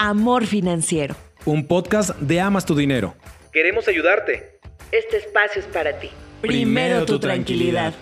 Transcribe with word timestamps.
Amor 0.00 0.46
Financiero. 0.46 1.16
Un 1.44 1.66
podcast 1.66 2.10
de 2.20 2.40
Amas 2.40 2.64
tu 2.64 2.76
Dinero. 2.76 3.16
Queremos 3.52 3.88
ayudarte. 3.88 4.60
Este 4.92 5.16
espacio 5.16 5.60
es 5.60 5.66
para 5.66 5.98
ti. 5.98 6.08
Primero 6.40 7.04
tu 7.04 7.18
tranquilidad. 7.18 7.92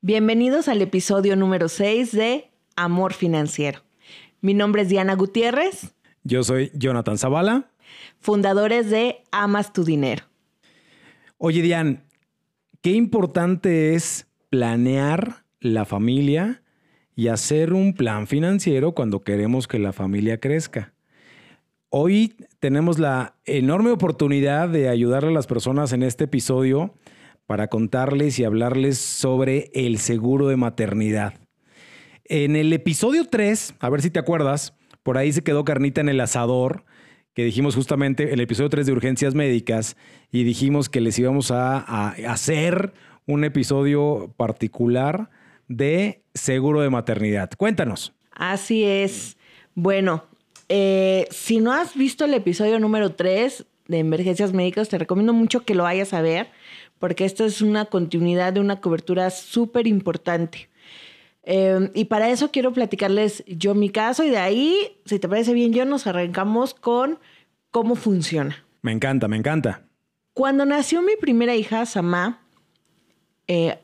Bienvenidos 0.00 0.68
al 0.68 0.80
episodio 0.80 1.34
número 1.34 1.68
6 1.68 2.12
de 2.12 2.52
Amor 2.76 3.14
Financiero. 3.14 3.80
Mi 4.40 4.54
nombre 4.54 4.82
es 4.82 4.88
Diana 4.88 5.16
Gutiérrez. 5.16 5.92
Yo 6.22 6.44
soy 6.44 6.70
Jonathan 6.72 7.18
Zavala. 7.18 7.68
Fundadores 8.20 8.90
de 8.90 9.24
Amas 9.32 9.72
tu 9.72 9.82
Dinero. 9.82 10.22
Oye, 11.36 11.62
Dian, 11.62 12.04
qué 12.80 12.90
importante 12.90 13.96
es 13.96 14.28
planear 14.50 15.42
la 15.58 15.84
familia 15.84 16.61
y 17.14 17.28
hacer 17.28 17.72
un 17.72 17.94
plan 17.94 18.26
financiero 18.26 18.92
cuando 18.92 19.20
queremos 19.20 19.68
que 19.68 19.78
la 19.78 19.92
familia 19.92 20.38
crezca. 20.38 20.94
Hoy 21.90 22.34
tenemos 22.58 22.98
la 22.98 23.36
enorme 23.44 23.90
oportunidad 23.90 24.68
de 24.68 24.88
ayudar 24.88 25.26
a 25.26 25.30
las 25.30 25.46
personas 25.46 25.92
en 25.92 26.02
este 26.02 26.24
episodio 26.24 26.94
para 27.46 27.68
contarles 27.68 28.38
y 28.38 28.44
hablarles 28.44 28.98
sobre 28.98 29.70
el 29.74 29.98
seguro 29.98 30.48
de 30.48 30.56
maternidad. 30.56 31.34
En 32.24 32.56
el 32.56 32.72
episodio 32.72 33.26
3, 33.28 33.74
a 33.78 33.90
ver 33.90 34.00
si 34.00 34.10
te 34.10 34.18
acuerdas, 34.18 34.74
por 35.02 35.18
ahí 35.18 35.32
se 35.32 35.42
quedó 35.42 35.64
carnita 35.64 36.00
en 36.00 36.08
el 36.08 36.20
asador, 36.20 36.84
que 37.34 37.44
dijimos 37.44 37.74
justamente 37.74 38.24
en 38.24 38.34
el 38.34 38.40
episodio 38.40 38.70
3 38.70 38.86
de 38.86 38.92
urgencias 38.92 39.34
médicas 39.34 39.96
y 40.30 40.44
dijimos 40.44 40.88
que 40.88 41.00
les 41.02 41.18
íbamos 41.18 41.50
a, 41.50 41.76
a 41.78 42.10
hacer 42.32 42.94
un 43.26 43.44
episodio 43.44 44.32
particular 44.38 45.30
de 45.68 46.21
seguro 46.34 46.80
de 46.80 46.90
maternidad. 46.90 47.50
Cuéntanos. 47.56 48.12
Así 48.32 48.84
es. 48.84 49.36
Bueno, 49.74 50.24
eh, 50.68 51.26
si 51.30 51.60
no 51.60 51.72
has 51.72 51.94
visto 51.94 52.24
el 52.24 52.34
episodio 52.34 52.78
número 52.78 53.12
3 53.14 53.64
de 53.88 53.98
emergencias 53.98 54.52
médicas, 54.52 54.88
te 54.88 54.98
recomiendo 54.98 55.32
mucho 55.32 55.64
que 55.64 55.74
lo 55.74 55.82
vayas 55.82 56.14
a 56.14 56.22
ver, 56.22 56.48
porque 56.98 57.24
esto 57.24 57.44
es 57.44 57.60
una 57.60 57.86
continuidad 57.86 58.52
de 58.52 58.60
una 58.60 58.80
cobertura 58.80 59.30
súper 59.30 59.86
importante. 59.86 60.68
Eh, 61.44 61.90
y 61.94 62.04
para 62.04 62.30
eso 62.30 62.50
quiero 62.50 62.72
platicarles 62.72 63.42
yo 63.46 63.74
mi 63.74 63.90
caso 63.90 64.22
y 64.24 64.30
de 64.30 64.38
ahí, 64.38 64.96
si 65.04 65.18
te 65.18 65.28
parece 65.28 65.52
bien, 65.54 65.72
yo 65.72 65.84
nos 65.84 66.06
arrancamos 66.06 66.72
con 66.74 67.18
cómo 67.70 67.96
funciona. 67.96 68.64
Me 68.82 68.92
encanta, 68.92 69.28
me 69.28 69.36
encanta. 69.36 69.82
Cuando 70.34 70.64
nació 70.64 71.02
mi 71.02 71.16
primera 71.16 71.54
hija, 71.54 71.84
Samá, 71.84 72.40
eh, 73.48 73.78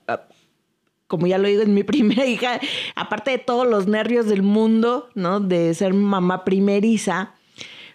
como 1.08 1.26
ya 1.26 1.38
lo 1.38 1.48
digo, 1.48 1.62
es 1.62 1.68
mi 1.68 1.82
primera 1.84 2.24
hija, 2.24 2.60
aparte 2.94 3.32
de 3.32 3.38
todos 3.38 3.66
los 3.66 3.88
nervios 3.88 4.26
del 4.26 4.42
mundo, 4.42 5.08
¿no? 5.14 5.40
De 5.40 5.74
ser 5.74 5.94
mamá 5.94 6.44
primeriza, 6.44 7.34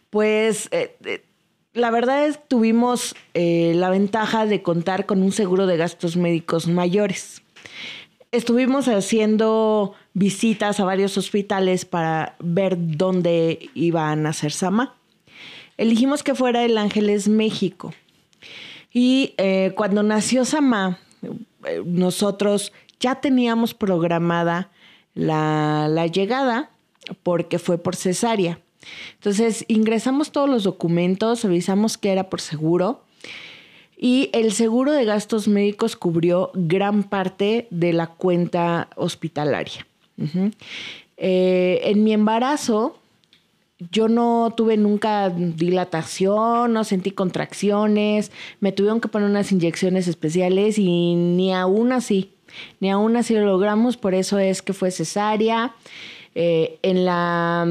pues 0.10 0.68
eh, 0.72 0.96
eh, 1.06 1.24
la 1.74 1.90
verdad 1.90 2.28
es 2.28 2.38
que 2.38 2.44
tuvimos 2.48 3.16
eh, 3.34 3.74
la 3.76 3.90
ventaja 3.90 4.46
de 4.46 4.62
contar 4.62 5.06
con 5.06 5.24
un 5.24 5.32
seguro 5.32 5.66
de 5.66 5.78
gastos 5.78 6.18
médicos 6.18 6.68
mayores. 6.68 7.42
Estuvimos 8.32 8.88
haciendo 8.88 9.94
visitas 10.14 10.80
a 10.80 10.86
varios 10.86 11.18
hospitales 11.18 11.86
para 11.86 12.36
ver 12.40 12.76
dónde 12.78 13.70
iba 13.76 14.12
a 14.12 14.16
nacer 14.16 14.52
Sama. 14.52 14.96
Elegimos 15.78 16.24
que 16.24 16.36
fuera 16.36 16.64
el 16.64 16.78
Ángeles 16.78 17.28
México. 17.28 17.94
Y 18.92 19.34
cuando 19.76 20.04
nació 20.04 20.46
Sama, 20.46 21.00
nosotros 21.86 22.72
ya 23.04 23.16
teníamos 23.16 23.74
programada 23.74 24.72
la, 25.14 26.08
llegada 26.08 26.72
porque 27.22 27.60
fue 27.60 27.78
por 27.78 27.98
cesárea. 27.98 28.60
Entonces 29.16 29.66
ingresamos 29.68 30.32
todos 30.32 30.50
los 30.50 30.64
documentos, 30.64 31.44
avisamos 31.44 31.98
que 31.98 32.14
era 32.14 32.30
por 32.30 32.40
seguro 32.40 33.04
y 33.98 34.30
el 34.32 34.54
seguro 34.54 34.94
de 34.94 35.04
gastos 35.04 35.50
médicos 35.50 35.98
cubrió 35.98 36.52
gran 36.54 37.04
parte 37.04 37.68
de 37.72 37.92
la 37.92 38.08
cuenta 38.08 38.90
hospitalaria. 38.96 39.86
Eh, 41.18 41.82
en 41.84 42.04
mi 42.06 42.14
embarazo, 42.14 42.98
yo 43.92 44.08
no 44.08 44.54
tuve 44.56 44.78
nunca 44.78 45.30
dilatación, 45.30 46.72
no 46.72 46.84
sentí 46.86 47.12
contracciones, 47.12 48.32
me 48.62 48.72
tuvieron 48.72 49.02
que 49.02 49.10
poner 49.10 49.30
unas 49.30 49.52
inyecciones 49.52 50.08
especiales 50.08 50.78
y 50.78 51.16
ni 51.16 51.54
aún 51.54 51.92
así 51.92 52.33
ni 52.80 52.92
aún 52.92 53.16
así 53.18 53.34
lo 53.34 53.46
logramos, 53.46 53.98
por 53.98 54.14
eso 54.14 54.40
es 54.40 54.62
que 54.62 54.74
fue 54.74 54.92
cesárea. 54.92 55.74
Eh, 56.36 56.80
en, 56.82 57.06
la, 57.06 57.66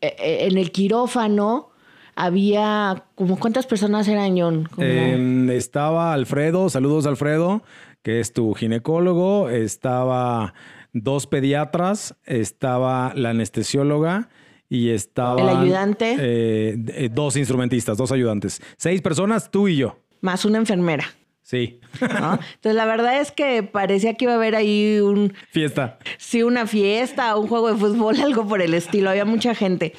eh, 0.00 0.16
eh, 0.18 0.46
en 0.48 0.56
el 0.56 0.70
quirófano 0.70 1.70
había, 2.14 3.04
como 3.14 3.38
¿cuántas 3.38 3.66
personas 3.66 4.06
eran, 4.08 4.38
John? 4.38 4.68
Em, 4.78 5.50
estaba 5.50 6.12
Alfredo, 6.12 6.70
saludos 6.70 7.06
Alfredo, 7.06 7.62
que 8.02 8.20
es 8.20 8.32
tu 8.32 8.54
ginecólogo, 8.54 9.50
estaba 9.50 10.54
dos 10.92 11.26
pediatras, 11.26 12.14
estaba 12.24 13.12
la 13.14 13.30
anestesióloga 13.30 14.28
y 14.68 14.90
estaba... 14.90 15.42
El 15.42 15.48
ayudante. 15.48 17.10
dos 17.12 17.36
instrumentistas, 17.36 17.98
dos 17.98 18.12
ayudantes. 18.12 18.62
Seis 18.76 19.02
personas, 19.02 19.50
tú 19.50 19.68
y 19.68 19.76
yo. 19.76 19.98
Más 20.20 20.44
una 20.44 20.58
enfermera. 20.58 21.04
Sí. 21.46 21.78
Entonces, 22.00 22.74
la 22.74 22.86
verdad 22.86 23.20
es 23.20 23.30
que 23.30 23.62
parecía 23.62 24.14
que 24.14 24.24
iba 24.24 24.32
a 24.32 24.36
haber 24.36 24.56
ahí 24.56 24.98
un... 24.98 25.32
Fiesta. 25.52 25.96
Sí, 26.18 26.42
una 26.42 26.66
fiesta, 26.66 27.36
un 27.36 27.46
juego 27.46 27.68
de 27.72 27.76
fútbol, 27.78 28.16
algo 28.20 28.48
por 28.48 28.62
el 28.62 28.74
estilo. 28.74 29.10
Había 29.10 29.24
mucha 29.24 29.54
gente. 29.54 29.92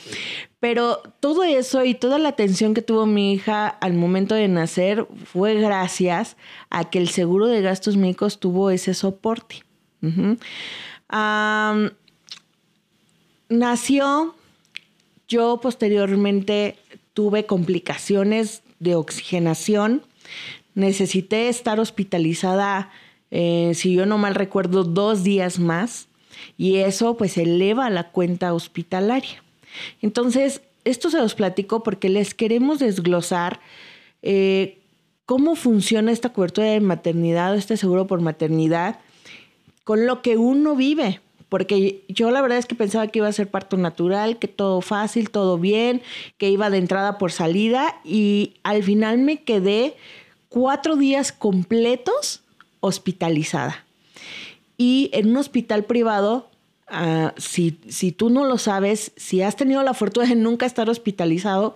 Pero 0.59 1.01
todo 1.21 1.45
eso 1.45 1.85
y 1.85 1.93
toda 1.93 2.19
la 2.19 2.27
atención 2.27 2.73
que 2.73 2.81
tuvo 2.81 3.05
mi 3.05 3.31
hija 3.31 3.69
al 3.69 3.93
momento 3.93 4.35
de 4.35 4.49
nacer 4.49 5.07
fue 5.23 5.53
gracias 5.53 6.35
a 6.69 6.89
que 6.89 6.99
el 6.99 7.07
seguro 7.07 7.47
de 7.47 7.61
gastos 7.61 7.95
médicos 7.95 8.41
tuvo 8.41 8.69
ese 8.69 8.93
soporte. 8.93 9.63
nació, 13.47 14.35
yo 15.29 15.61
posteriormente 15.61 16.75
tuve 17.13 17.45
complicaciones 17.45 18.63
de 18.79 18.95
oxigenación 18.95 20.03
necesité 20.77 21.49
estar 21.49 21.79
hospitalizada, 21.79 22.91
eh, 23.31 23.71
si 23.73 23.93
yo 23.93 24.05
no 24.05 24.19
mal 24.19 24.35
recuerdo, 24.35 24.83
dos 24.83 25.23
días 25.23 25.57
más 25.57 26.07
y 26.55 26.77
eso 26.77 27.17
pues 27.17 27.37
eleva 27.37 27.89
la 27.89 28.11
cuenta 28.11 28.53
hospitalaria. 28.53 29.43
Entonces, 30.03 30.61
esto 30.85 31.09
se 31.09 31.17
los 31.17 31.33
platico 31.33 31.81
porque 31.81 32.09
les 32.09 32.35
queremos 32.35 32.77
desglosar 32.77 33.59
eh, 34.21 34.77
cómo 35.25 35.55
funciona 35.55 36.11
esta 36.11 36.31
cobertura 36.31 36.67
de 36.67 36.79
maternidad, 36.79 37.55
este 37.55 37.75
seguro 37.75 38.05
por 38.05 38.21
maternidad, 38.21 38.99
con 39.83 40.05
lo 40.05 40.21
que 40.21 40.37
uno 40.37 40.75
vive. 40.75 41.21
Porque 41.49 42.03
yo 42.07 42.29
la 42.29 42.41
verdad 42.41 42.59
es 42.59 42.65
que 42.67 42.75
pensaba 42.75 43.07
que 43.07 43.19
iba 43.19 43.27
a 43.27 43.33
ser 43.33 43.49
parto 43.49 43.77
natural, 43.77 44.37
que 44.37 44.47
todo 44.47 44.81
fácil, 44.81 45.31
todo 45.31 45.57
bien, 45.57 46.03
que 46.37 46.49
iba 46.49 46.69
de 46.69 46.77
entrada 46.77 47.17
por 47.17 47.31
salida 47.31 47.99
y 48.03 48.55
al 48.63 48.83
final 48.83 49.17
me 49.17 49.43
quedé 49.43 49.95
cuatro 50.57 50.95
días 50.95 51.31
completos 51.31 52.43
hospitalizada. 52.79 53.85
Y 54.75 55.11
en 55.13 55.29
un 55.29 55.37
hospital 55.37 55.83
privado, 55.83 56.49
ah, 56.87 57.35
si, 57.37 57.79
si 57.89 58.11
tú 58.11 58.31
no 58.31 58.43
lo 58.43 58.57
sabes, 58.57 59.11
si 59.17 59.43
has 59.43 59.55
tenido 59.55 59.83
la 59.83 59.93
fortuna 59.93 60.25
de 60.27 60.35
nunca 60.35 60.65
estar 60.65 60.89
hospitalizado, 60.89 61.75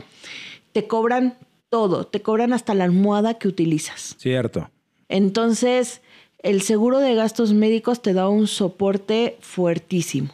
te 0.71 0.87
cobran 0.87 1.35
todo, 1.69 2.05
te 2.05 2.23
cobran 2.23 2.53
hasta 2.53 2.73
la 2.73 2.85
almohada 2.85 3.35
que 3.35 3.47
utilizas. 3.47 4.15
Cierto. 4.17 4.71
Entonces, 5.09 6.01
el 6.39 6.63
seguro 6.63 6.97
de 6.97 7.13
gastos 7.13 7.53
médicos 7.53 8.01
te 8.01 8.13
da 8.13 8.29
un 8.29 8.47
soporte 8.47 9.37
fuertísimo. 9.41 10.33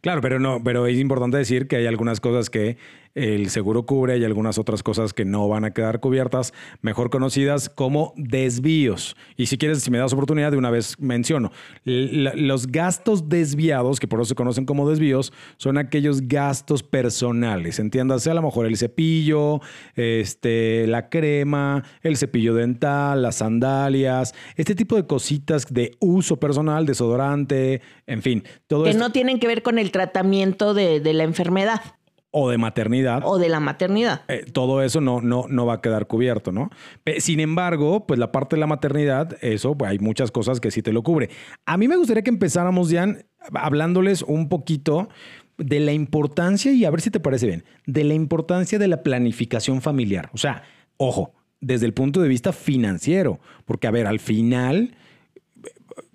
Claro, 0.00 0.20
pero 0.20 0.38
no, 0.38 0.62
pero 0.62 0.86
es 0.86 0.96
importante 0.96 1.38
decir 1.38 1.66
que 1.66 1.74
hay 1.74 1.86
algunas 1.86 2.20
cosas 2.20 2.50
que 2.50 2.76
el 3.18 3.50
seguro 3.50 3.84
cubre 3.84 4.18
y 4.18 4.24
algunas 4.24 4.58
otras 4.58 4.82
cosas 4.82 5.12
que 5.12 5.24
no 5.24 5.48
van 5.48 5.64
a 5.64 5.72
quedar 5.72 6.00
cubiertas, 6.00 6.54
mejor 6.82 7.10
conocidas 7.10 7.68
como 7.68 8.14
desvíos. 8.16 9.16
Y 9.36 9.46
si 9.46 9.58
quieres, 9.58 9.82
si 9.82 9.90
me 9.90 9.98
das 9.98 10.12
oportunidad, 10.12 10.52
de 10.52 10.56
una 10.56 10.70
vez 10.70 10.98
menciono. 11.00 11.50
los 11.84 12.68
gastos 12.68 13.28
desviados, 13.28 13.98
que 13.98 14.06
por 14.06 14.20
eso 14.20 14.30
se 14.30 14.34
conocen 14.34 14.64
como 14.64 14.88
desvíos, 14.88 15.32
son 15.56 15.78
aquellos 15.78 16.22
gastos 16.28 16.82
personales. 16.82 17.78
Entiéndase, 17.78 18.30
a 18.30 18.34
lo 18.34 18.42
mejor 18.42 18.66
el 18.66 18.76
cepillo, 18.76 19.60
este, 19.96 20.86
la 20.86 21.08
crema, 21.08 21.82
el 22.02 22.16
cepillo 22.16 22.54
dental, 22.54 23.22
las 23.22 23.36
sandalias, 23.36 24.34
este 24.56 24.74
tipo 24.74 24.94
de 24.96 25.06
cositas 25.06 25.66
de 25.72 25.96
uso 25.98 26.38
personal, 26.38 26.86
desodorante, 26.86 27.82
en 28.06 28.22
fin. 28.22 28.44
Todo 28.68 28.84
que 28.84 28.94
no 28.94 29.10
tienen 29.10 29.40
que 29.40 29.48
ver 29.48 29.62
con 29.62 29.78
el 29.78 29.90
tratamiento 29.90 30.74
de 30.74 31.12
la 31.12 31.24
enfermedad 31.24 31.97
o 32.30 32.50
de 32.50 32.58
maternidad. 32.58 33.22
O 33.24 33.38
de 33.38 33.48
la 33.48 33.60
maternidad. 33.60 34.22
Eh, 34.28 34.44
todo 34.52 34.82
eso 34.82 35.00
no, 35.00 35.20
no, 35.20 35.44
no 35.48 35.66
va 35.66 35.74
a 35.74 35.80
quedar 35.80 36.06
cubierto, 36.06 36.52
¿no? 36.52 36.70
Sin 37.18 37.40
embargo, 37.40 38.06
pues 38.06 38.20
la 38.20 38.32
parte 38.32 38.56
de 38.56 38.60
la 38.60 38.66
maternidad, 38.66 39.36
eso, 39.40 39.76
pues 39.76 39.90
hay 39.90 39.98
muchas 39.98 40.30
cosas 40.30 40.60
que 40.60 40.70
sí 40.70 40.82
te 40.82 40.92
lo 40.92 41.02
cubre. 41.02 41.30
A 41.64 41.76
mí 41.76 41.88
me 41.88 41.96
gustaría 41.96 42.22
que 42.22 42.30
empezáramos, 42.30 42.92
Jan, 42.92 43.24
hablándoles 43.54 44.22
un 44.22 44.48
poquito 44.48 45.08
de 45.56 45.80
la 45.80 45.92
importancia, 45.92 46.70
y 46.72 46.84
a 46.84 46.90
ver 46.90 47.00
si 47.00 47.10
te 47.10 47.18
parece 47.18 47.46
bien, 47.46 47.64
de 47.86 48.04
la 48.04 48.14
importancia 48.14 48.78
de 48.78 48.88
la 48.88 49.02
planificación 49.02 49.80
familiar. 49.80 50.30
O 50.32 50.38
sea, 50.38 50.62
ojo, 50.98 51.32
desde 51.60 51.86
el 51.86 51.94
punto 51.94 52.20
de 52.20 52.28
vista 52.28 52.52
financiero, 52.52 53.40
porque 53.64 53.86
a 53.86 53.90
ver, 53.90 54.06
al 54.06 54.20
final 54.20 54.94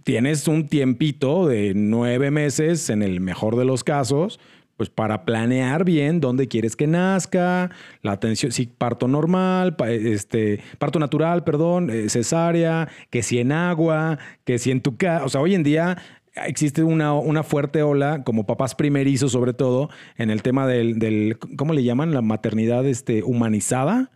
tienes 0.04 0.48
un 0.48 0.68
tiempito 0.68 1.48
de 1.48 1.74
nueve 1.76 2.32
meses, 2.32 2.90
en 2.90 3.02
el 3.02 3.20
mejor 3.20 3.58
de 3.58 3.66
los 3.66 3.84
casos, 3.84 4.40
pues 4.78 4.90
para 4.90 5.26
planear 5.26 5.84
bien 5.84 6.20
dónde 6.20 6.48
quieres 6.48 6.76
que 6.76 6.88
nazca, 6.88 7.72
la 8.02 8.14
atención, 8.14 8.52
si 8.52 8.66
parto 8.66 9.08
normal, 9.08 9.76
este, 9.88 10.62
parto 10.80 11.00
natural, 11.00 11.44
perdón, 11.44 11.90
eh, 11.90 12.10
cesárea, 12.10 12.90
que 13.10 13.24
si 13.24 13.40
en 13.40 13.52
agua, 13.52 14.18
que 14.44 14.58
si 14.58 14.72
en 14.72 14.82
tu 14.82 14.98
casa, 14.98 15.26
o 15.26 15.30
sea, 15.30 15.42
hoy 15.42 15.56
en 15.56 15.64
día 15.64 15.98
existe 16.46 16.84
una, 16.84 17.14
una, 17.14 17.44
fuerte 17.44 17.84
ola, 17.84 18.24
como 18.24 18.46
papás 18.46 18.74
primerizos 18.76 19.32
sobre 19.32 19.54
todo, 19.54 19.90
en 20.18 20.32
el 20.32 20.42
tema 20.42 20.66
del, 20.68 20.98
del 20.98 21.38
¿cómo 21.58 21.74
le 21.74 21.84
llaman? 21.84 22.14
La 22.14 22.22
maternidad 22.22 22.86
este, 22.88 23.24
humanizada. 23.24 24.12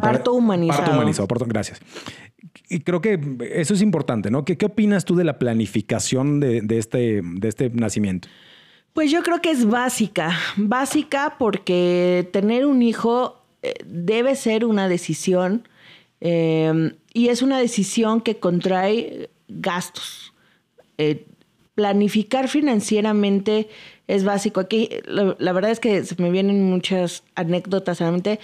parto 0.00 0.32
humanizado. 0.32 0.80
Parto 0.80 0.96
humanizado, 0.96 1.28
gracias. 1.46 1.80
Y 2.68 2.80
creo 2.80 3.00
que 3.00 3.20
eso 3.52 3.74
es 3.74 3.82
importante, 3.82 4.30
¿no? 4.30 4.44
¿Qué, 4.44 4.56
qué 4.56 4.66
opinas 4.66 5.04
tú 5.04 5.14
de 5.14 5.24
la 5.24 5.38
planificación 5.38 6.40
de, 6.40 6.62
de, 6.62 6.78
este, 6.78 7.20
de 7.22 7.48
este 7.48 7.68
nacimiento? 7.70 8.28
Pues 8.92 9.10
yo 9.10 9.22
creo 9.22 9.40
que 9.40 9.50
es 9.50 9.66
básica, 9.66 10.36
básica 10.56 11.36
porque 11.38 12.28
tener 12.32 12.66
un 12.66 12.82
hijo 12.82 13.40
eh, 13.62 13.74
debe 13.86 14.34
ser 14.34 14.64
una 14.64 14.88
decisión 14.88 15.68
eh, 16.20 16.92
y 17.12 17.28
es 17.28 17.42
una 17.42 17.58
decisión 17.58 18.20
que 18.20 18.38
contrae 18.38 19.30
gastos. 19.48 20.32
Eh, 20.98 21.26
planificar 21.74 22.48
financieramente 22.48 23.68
es 24.06 24.24
básico. 24.24 24.60
Aquí 24.60 24.90
la, 25.06 25.52
verdad 25.52 25.70
es 25.70 25.80
que 25.80 26.04
se 26.04 26.20
me 26.20 26.30
vienen 26.30 26.68
muchas 26.68 27.22
anécdotas 27.34 28.00
a 28.00 28.06
la. 28.06 28.38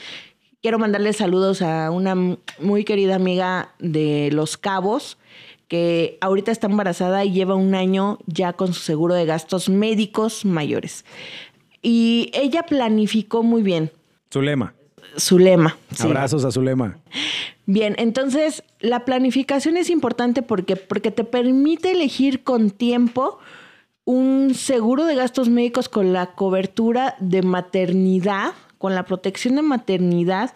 Quiero 0.63 0.79
mandarle 0.79 1.13
saludos 1.13 1.61
a 1.61 1.91
una 1.91 2.15
muy 2.59 2.85
querida 2.85 3.15
amiga 3.15 3.75
de 3.79 4.31
Los 4.33 4.57
Cabos, 4.57 5.19
que 5.69 6.19
ahorita 6.21 6.53
está 6.53 6.67
embarazada 6.67 7.25
y 7.25 7.33
lleva 7.33 7.55
un 7.55 7.75
año 7.75 8.19
ya 8.27 8.53
con 8.53 8.73
su 8.73 8.81
seguro 8.81 9.15
de 9.15 9.27
gastos 9.27 9.69
médicos 9.69 10.45
mayores. 10.45 11.05
Y 11.83 12.31
ella 12.35 12.63
planificó 12.65 13.43
muy 13.43 13.63
bien. 13.63 13.91
Zulema. 14.33 14.75
Zulema. 15.19 15.77
Abrazos 15.99 16.45
a 16.45 16.51
Zulema. 16.51 16.99
Bien, 17.67 17.97
entonces 17.99 18.63
la 18.81 19.05
planificación 19.05 19.77
es 19.77 19.91
importante 19.91 20.43
porque, 20.43 20.77
porque 20.77 21.11
te 21.11 21.25
permite 21.25 21.93
elegir 21.93 22.45
con 22.45 22.71
tiempo 22.71 23.39
un 24.05 24.55
seguro 24.55 25.05
de 25.05 25.17
gastos 25.17 25.49
médicos 25.49 25.89
con 25.89 26.13
la 26.13 26.35
cobertura 26.35 27.17
de 27.19 27.43
maternidad, 27.43 28.53
con 28.79 28.95
la 28.95 29.05
protección 29.05 29.57
de 29.57 29.63
maternidad 29.63 30.55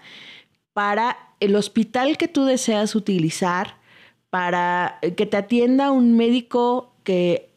para 0.72 1.16
el 1.40 1.56
hospital 1.56 2.16
que 2.16 2.28
tú 2.28 2.44
deseas 2.44 2.94
utilizar, 2.94 3.76
para 4.30 4.98
que 5.16 5.26
te 5.26 5.36
atienda 5.36 5.90
un 5.90 6.16
médico 6.16 6.94
que 7.04 7.50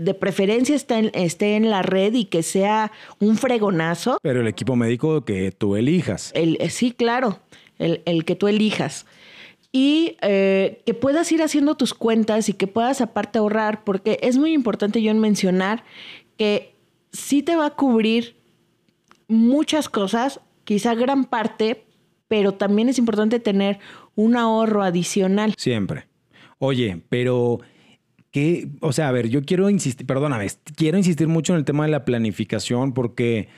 de 0.00 0.14
preferencia 0.14 0.74
esté 0.74 1.56
en, 1.56 1.70
la 1.70 1.82
red 1.82 2.14
y 2.14 2.24
que 2.24 2.42
sea 2.42 2.90
un 3.18 3.36
fregonazo. 3.36 4.18
Pero 4.22 4.40
el 4.40 4.46
equipo 4.46 4.74
médico 4.74 5.26
que 5.26 5.52
tú 5.52 5.76
elijas. 5.76 6.32
El, 6.34 6.56
eh, 6.58 6.70
sí, 6.70 6.92
claro, 6.92 7.40
el, 7.78 8.24
que 8.24 8.34
tú 8.34 8.48
elijas. 8.48 9.04
Y 9.72 10.16
eh, 10.22 10.80
que 10.86 10.94
puedas 10.94 11.30
ir 11.32 11.42
haciendo 11.42 11.76
tus 11.76 11.92
cuentas 11.92 12.48
y 12.48 12.54
que 12.54 12.66
puedas 12.66 13.02
aparte 13.02 13.38
ahorrar, 13.38 13.84
porque 13.84 14.18
es 14.22 14.38
muy 14.38 14.54
importante 14.54 15.02
yo 15.02 15.10
en 15.10 15.18
mencionar 15.18 15.84
que 16.38 16.74
sí 17.12 17.42
te 17.42 17.54
va 17.56 17.66
a 17.66 17.70
cubrir 17.76 18.36
muchas 19.28 19.90
cosas, 19.90 20.40
quizá 20.64 20.94
gran 20.94 21.26
parte, 21.26 21.84
pero 22.26 22.54
también 22.54 22.88
es 22.88 22.98
importante 22.98 23.38
tener 23.38 23.78
un 24.14 24.36
ahorro 24.36 24.82
adicional. 24.82 25.54
Siempre. 25.58 26.09
Oye, 26.62 27.02
pero 27.08 27.58
que, 28.30 28.68
o 28.82 28.92
sea, 28.92 29.08
a 29.08 29.12
ver, 29.12 29.28
yo 29.28 29.42
quiero 29.42 29.70
insistir, 29.70 30.06
perdóname, 30.06 30.46
quiero 30.76 30.98
insistir 30.98 31.26
mucho 31.26 31.54
en 31.54 31.58
el 31.58 31.64
tema 31.64 31.86
de 31.86 31.90
la 31.90 32.04
planificación 32.04 32.92
porque 32.92 33.48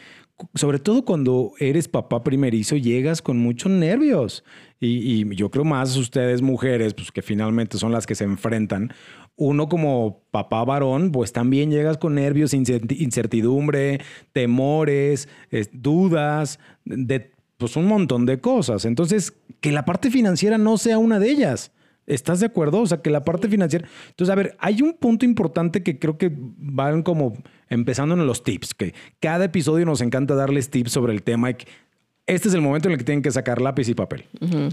sobre 0.54 0.78
todo 0.78 1.04
cuando 1.04 1.52
eres 1.58 1.88
papá 1.88 2.22
primerizo, 2.22 2.76
llegas 2.76 3.20
con 3.20 3.38
muchos 3.38 3.70
nervios. 3.72 4.44
Y, 4.80 5.34
yo 5.34 5.50
creo 5.50 5.64
más 5.64 5.96
ustedes 5.96 6.42
mujeres, 6.42 6.94
pues 6.94 7.10
que 7.10 7.22
finalmente 7.22 7.76
son 7.76 7.90
las 7.90 8.06
que 8.06 8.14
se 8.14 8.24
enfrentan. 8.24 8.92
Uno 9.36 9.68
como 9.68 10.22
papá 10.30 10.64
varón, 10.64 11.10
pues 11.10 11.32
también 11.32 11.70
llegas 11.70 11.98
con 11.98 12.14
nervios, 12.14 12.54
incertidumbre, 12.54 14.00
temores, 14.32 15.28
dudas, 15.72 16.60
de 16.84 17.32
pues 17.56 17.76
un 17.76 17.86
montón 17.86 18.26
de 18.26 18.40
cosas. 18.40 18.84
Entonces, 18.84 19.34
que 19.60 19.72
la 19.72 19.84
parte 19.84 20.08
financiera 20.10 20.56
no 20.56 20.78
sea 20.78 20.98
una 20.98 21.18
de 21.18 21.30
ellas. 21.30 21.72
¿Estás 22.06 22.40
de 22.40 22.46
acuerdo? 22.46 22.80
O 22.80 22.86
sea, 22.86 23.00
que 23.00 23.10
la 23.10 23.24
parte 23.24 23.48
financiera. 23.48 23.88
Entonces, 24.08 24.32
a 24.32 24.34
ver, 24.34 24.56
hay 24.58 24.82
un 24.82 24.94
punto 24.94 25.24
importante 25.24 25.82
que 25.82 25.98
creo 25.98 26.18
que 26.18 26.32
van 26.34 27.02
como 27.02 27.34
empezando 27.68 28.14
en 28.14 28.26
los 28.26 28.42
tips, 28.42 28.74
que 28.74 28.94
cada 29.20 29.44
episodio 29.44 29.86
nos 29.86 30.00
encanta 30.00 30.34
darles 30.34 30.70
tips 30.70 30.92
sobre 30.92 31.12
el 31.12 31.22
tema. 31.22 31.50
Este 31.50 32.48
es 32.48 32.54
el 32.54 32.60
momento 32.60 32.88
en 32.88 32.92
el 32.92 32.98
que 32.98 33.04
tienen 33.04 33.22
que 33.22 33.30
sacar 33.30 33.60
lápiz 33.60 33.88
y 33.88 33.94
papel. 33.94 34.24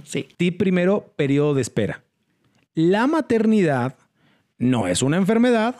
sí. 0.03 0.27
Tip 0.37 0.57
primero, 0.57 1.13
periodo 1.15 1.53
de 1.53 1.61
espera. 1.61 2.03
La 2.73 3.07
maternidad 3.07 3.95
no 4.57 4.87
es 4.87 5.01
una 5.01 5.17
enfermedad, 5.17 5.75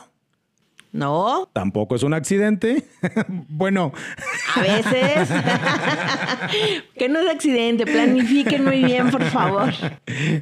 no. 0.92 1.48
Tampoco 1.52 1.94
es 1.94 2.02
un 2.02 2.14
accidente. 2.14 2.84
bueno. 3.48 3.92
A 4.54 4.60
veces. 4.60 5.28
que 6.96 7.08
no 7.08 7.20
es 7.20 7.30
accidente. 7.30 7.86
Planifiquen 7.86 8.64
muy 8.64 8.84
bien, 8.84 9.10
por 9.10 9.24
favor. 9.24 9.72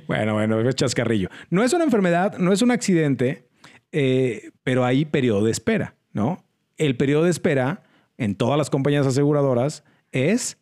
Bueno, 0.07 0.35
bueno, 0.35 0.61
es 0.61 0.75
chascarrillo. 0.75 1.29
No 1.51 1.63
es 1.63 1.73
una 1.73 1.85
enfermedad, 1.85 2.39
no 2.39 2.53
es 2.53 2.63
un 2.63 2.71
accidente, 2.71 3.49
eh, 3.93 4.51
pero 4.63 4.85
hay 4.85 5.05
periodo 5.05 5.45
de 5.45 5.51
espera, 5.51 5.97
¿no? 6.13 6.45
El 6.77 6.97
periodo 6.97 7.25
de 7.25 7.31
espera 7.31 7.83
en 8.17 8.35
todas 8.35 8.57
las 8.57 8.71
compañías 8.71 9.07
aseguradoras 9.07 9.85
es 10.13 10.59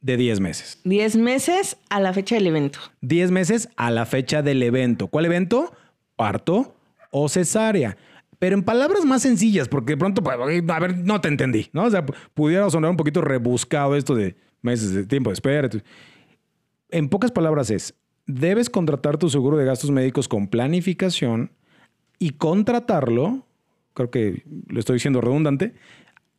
de 0.00 0.16
10 0.16 0.40
meses. 0.40 0.80
10 0.84 1.16
meses 1.16 1.78
a 1.88 1.98
la 1.98 2.12
fecha 2.12 2.36
del 2.36 2.46
evento. 2.46 2.78
10 3.00 3.30
meses 3.30 3.68
a 3.76 3.90
la 3.90 4.06
fecha 4.06 4.42
del 4.42 4.62
evento. 4.62 5.08
¿Cuál 5.08 5.24
evento? 5.24 5.72
Parto 6.14 6.76
o 7.10 7.28
cesárea 7.28 7.96
pero 8.44 8.56
en 8.56 8.62
palabras 8.62 9.06
más 9.06 9.22
sencillas, 9.22 9.68
porque 9.68 9.94
de 9.94 9.96
pronto, 9.96 10.22
pues, 10.22 10.36
a 10.36 10.78
ver, 10.78 10.98
no 10.98 11.18
te 11.22 11.28
entendí, 11.28 11.70
¿no? 11.72 11.84
O 11.84 11.90
sea, 11.90 12.04
pudiera 12.04 12.68
sonar 12.68 12.90
un 12.90 12.98
poquito 12.98 13.22
rebuscado 13.22 13.96
esto 13.96 14.14
de 14.14 14.36
meses 14.60 14.92
de 14.92 15.06
tiempo 15.06 15.30
de 15.30 15.34
espera. 15.34 15.70
En 16.90 17.08
pocas 17.08 17.32
palabras 17.32 17.70
es, 17.70 17.94
debes 18.26 18.68
contratar 18.68 19.16
tu 19.16 19.30
seguro 19.30 19.56
de 19.56 19.64
gastos 19.64 19.90
médicos 19.90 20.28
con 20.28 20.48
planificación 20.48 21.52
y 22.18 22.32
contratarlo, 22.32 23.46
creo 23.94 24.10
que 24.10 24.42
lo 24.68 24.78
estoy 24.78 24.96
diciendo 24.96 25.22
redundante, 25.22 25.72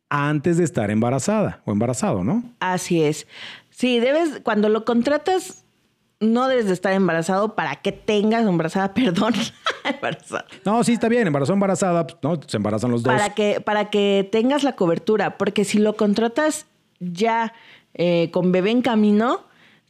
antes 0.08 0.58
de 0.58 0.62
estar 0.62 0.92
embarazada 0.92 1.60
o 1.64 1.72
embarazado, 1.72 2.22
¿no? 2.22 2.44
Así 2.60 3.02
es. 3.02 3.26
Sí, 3.70 3.98
debes, 3.98 4.42
cuando 4.44 4.68
lo 4.68 4.84
contratas, 4.84 5.64
no 6.20 6.48
debes 6.48 6.66
de 6.66 6.72
estar 6.72 6.92
embarazado 6.92 7.54
para 7.54 7.76
que 7.76 7.92
tengas 7.92 8.46
embarazada, 8.46 8.94
perdón. 8.94 9.34
embarazada. 9.84 10.46
No, 10.64 10.82
sí 10.84 10.92
está 10.92 11.08
bien, 11.08 11.26
embarazada, 11.26 11.54
embarazada, 11.54 12.06
pues, 12.06 12.18
¿no? 12.22 12.40
Se 12.46 12.56
embarazan 12.56 12.90
los 12.90 13.02
dos. 13.02 13.12
Para 13.12 13.34
que, 13.34 13.60
para 13.60 13.90
que 13.90 14.28
tengas 14.30 14.64
la 14.64 14.74
cobertura, 14.74 15.38
porque 15.38 15.64
si 15.64 15.78
lo 15.78 15.96
contratas 15.96 16.66
ya 17.00 17.52
eh, 17.94 18.30
con 18.32 18.52
bebé 18.52 18.70
en 18.70 18.82
camino, 18.82 19.40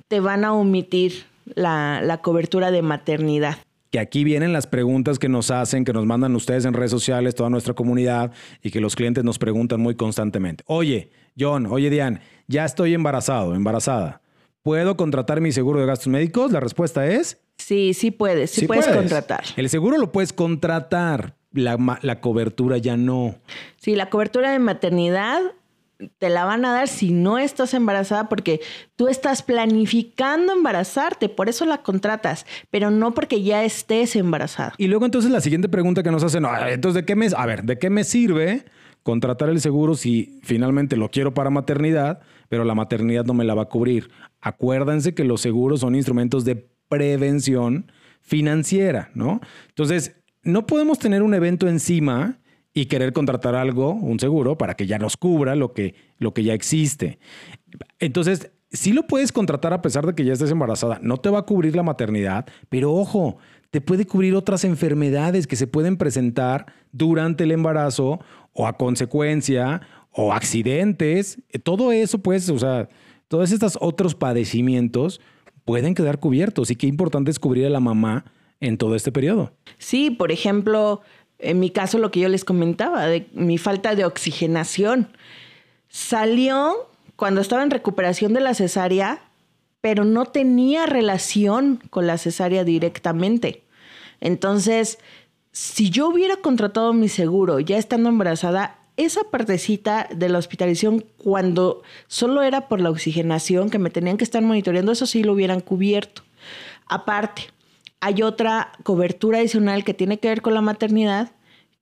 te 0.09 0.21
van 0.21 0.45
a 0.45 0.53
omitir 0.53 1.25
la, 1.55 2.01
la 2.03 2.19
cobertura 2.19 2.71
de 2.71 2.83
maternidad. 2.83 3.59
Que 3.91 4.01
aquí 4.01 4.25
vienen 4.25 4.53
las 4.53 4.67
preguntas 4.67 5.19
que 5.21 5.29
nos 5.29 5.53
hacen, 5.53 5.85
que 5.85 5.93
nos 5.93 6.05
mandan 6.07 6.35
ustedes 6.35 6.65
en 6.65 6.75
redes 6.75 6.91
sociales, 6.91 7.37
toda 7.37 7.51
nuestra 7.51 7.75
comunidad, 7.75 8.33
y 8.63 8.73
que 8.73 8.81
los 8.81 8.97
clientes 8.97 9.23
nos 9.23 9.39
preguntan 9.39 9.81
muy 9.81 9.95
constantemente. 9.95 10.65
Oye, 10.67 11.11
John, 11.39 11.67
oye, 11.67 11.89
Diane, 11.89 12.21
ya 12.49 12.65
estoy 12.65 12.95
embarazado, 12.95 13.55
embarazada 13.55 14.23
¿Puedo 14.67 14.97
contratar 14.97 15.41
mi 15.41 15.53
seguro 15.53 15.79
de 15.79 15.87
gastos 15.87 16.09
médicos? 16.09 16.51
La 16.51 16.59
respuesta 16.59 17.07
es... 17.07 17.41
Sí, 17.57 17.95
sí 17.95 18.11
puedes, 18.11 18.51
sí, 18.51 18.67
puedes, 18.67 18.89
contratar. 18.89 19.45
El 19.57 19.69
seguro 19.69 19.97
lo 19.97 20.11
puedes 20.11 20.33
contratar, 20.33 21.37
la, 21.53 22.01
la 22.03 22.21
cobertura 22.21 22.77
ya 22.77 22.97
no. 22.97 23.37
Sí, 23.77 23.95
la 23.95 24.11
cobertura 24.11 24.51
de 24.51 24.59
maternidad 24.59 25.41
te 26.19 26.31
la 26.31 26.45
van 26.45 26.65
a 26.65 26.73
dar 26.73 26.89
si 26.89 27.13
no 27.13 27.39
estás 27.39 27.75
embarazada 27.75 28.29
porque 28.29 28.61
tú 28.97 29.07
estás 29.07 29.45
planificando 29.45 30.53
embarazarte, 30.53 31.29
por 31.29 31.49
eso 31.49 31.65
la 31.65 31.85
contratas, 31.85 32.45
pero 32.69 32.91
no 32.91 33.15
porque 33.15 33.45
ya 33.45 33.63
estés 33.63 34.17
embarazada. 34.17 34.75
Y 34.79 34.89
luego 34.89 35.05
entonces 35.05 35.31
la 35.31 35.41
siguiente 35.41 35.69
pregunta 35.69 36.03
que 36.03 36.11
nos 36.11 36.25
hacen, 36.25 36.45
entonces 36.67 37.03
¿de 37.03 37.05
qué 37.05 37.15
me, 37.15 37.29
a 37.37 37.47
ver, 37.47 37.63
¿de 37.63 37.79
qué 37.79 37.89
me 37.89 38.03
sirve 38.03 38.65
contratar 39.05 39.49
el 39.49 39.61
seguro 39.61 39.95
si 39.95 40.41
finalmente 40.43 40.97
lo 40.97 41.09
quiero 41.09 41.35
para 41.35 41.51
maternidad, 41.51 42.19
pero 42.49 42.65
la 42.65 42.75
maternidad 42.75 43.25
no 43.25 43.33
me 43.33 43.45
la 43.45 43.55
va 43.55 43.63
a 43.63 43.67
cubrir? 43.67 44.11
Acuérdense 44.47 45.13
que 45.13 45.25
los 45.25 45.41
seguros 45.41 45.81
son 45.81 45.97
instrumentos 45.97 46.45
de 46.45 46.69
prevención 46.89 47.91
financiera, 48.21 49.11
¿no? 49.13 49.41
Entonces, 49.71 50.15
no 50.45 50.67
podemos 50.69 51.01
tener 51.01 51.25
un 51.25 51.35
evento 51.35 51.67
encima 51.67 52.39
y 52.73 52.87
querer 52.87 53.13
contratar 53.13 53.57
algo, 53.57 53.91
un 53.95 54.21
seguro, 54.21 54.57
para 54.57 54.75
que 54.75 54.87
ya 54.87 54.99
nos 54.99 55.17
cubra 55.17 55.57
lo 55.57 55.73
que, 55.73 55.97
lo 56.19 56.33
que 56.33 56.45
ya 56.45 56.55
existe. 56.55 57.19
Entonces, 57.99 58.53
sí 58.71 58.93
lo 58.93 59.09
puedes 59.09 59.33
contratar 59.33 59.73
a 59.73 59.83
pesar 59.83 60.07
de 60.07 60.15
que 60.15 60.25
ya 60.25 60.35
estés 60.35 60.53
embarazada. 60.53 61.01
No 61.03 61.17
te 61.17 61.29
va 61.29 61.41
a 61.41 61.47
cubrir 61.47 61.75
la 61.75 61.83
maternidad, 61.83 62.47
pero 62.69 62.93
ojo, 62.93 63.39
te 63.73 63.81
puede 63.81 64.07
cubrir 64.07 64.37
otras 64.37 64.63
enfermedades 64.63 65.49
que 65.49 65.57
se 65.57 65.67
pueden 65.67 65.97
presentar 65.97 66.67
durante 66.93 67.43
el 67.43 67.51
embarazo 67.51 68.21
o 68.53 68.69
a 68.69 68.77
consecuencia 68.77 69.81
o 70.13 70.33
accidentes. 70.33 71.43
Todo 71.65 71.91
eso, 71.91 72.21
pues, 72.21 72.49
o 72.49 72.61
sea, 72.61 72.89
todos 73.29 73.53
estos 73.53 73.79
otros 73.81 74.15
padecimientos 74.15 75.21
pueden 75.65 75.95
quedar 75.95 76.19
cubiertos. 76.19 76.71
Y 76.71 76.77
qué 76.77 76.87
importante 76.87 77.31
es 77.31 77.39
cubrir 77.39 77.67
a 77.67 77.71
la 77.71 77.81
mamá 77.81 78.25
en 78.61 78.79
todo 78.79 78.95
este 78.95 79.13
periodo. 79.13 79.53
Sí, 79.79 80.11
por 80.11 80.33
ejemplo, 80.33 81.03
en 81.39 81.61
mi 81.61 81.71
caso 81.71 81.99
lo 81.99 82.11
que 82.11 82.21
yo 82.21 82.29
les 82.29 82.45
comentaba, 82.45 83.07
de 83.07 83.29
mi 83.33 83.59
falta 83.59 83.95
de 83.95 84.05
oxigenación. 84.05 85.09
Salió 85.89 86.89
cuando 87.17 87.41
estaba 87.41 87.63
en 87.63 87.71
recuperación 87.71 88.33
de 88.33 88.41
la 88.41 88.55
cesárea, 88.55 89.21
pero 89.81 90.05
no 90.05 90.27
tenía 90.27 90.87
relación 90.87 91.83
con 91.91 92.07
la 92.07 92.19
cesárea 92.19 92.65
directamente. 92.65 93.65
Entonces, 94.21 94.99
si 95.53 95.91
yo 95.91 96.09
hubiera 96.09 96.37
contratado 96.37 96.93
mi 96.93 97.09
seguro 97.09 97.61
ya 97.61 97.79
estando 97.79 98.09
embarazada, 98.09 98.79
esa 98.97 99.25
partecita 99.25 100.09
de 100.15 100.29
la 100.29 100.39
hospitalización, 100.39 101.05
cuando 101.17 101.83
solo 102.07 102.43
era 102.43 102.69
por 102.69 102.81
la 102.81 102.91
oxigenación 102.91 103.71
que 103.71 103.79
me 103.79 103.91
tenían 103.91 104.17
que 104.17 104.25
estar 104.25 104.43
monitoreando, 104.43 104.93
eso 104.93 105.07
sí 105.07 105.23
lo 105.23 105.33
hubieran 105.33 105.61
cubierto. 105.61 106.23
Aparte, 106.87 107.43
hay 108.01 108.23
otra 108.23 108.73
cobertura 108.85 109.39
adicional 109.39 109.85
que 109.85 109.95
tiene 109.95 110.19
que 110.19 110.29
ver 110.29 110.43
con 110.43 110.55
la 110.55 110.61
maternidad 110.61 111.33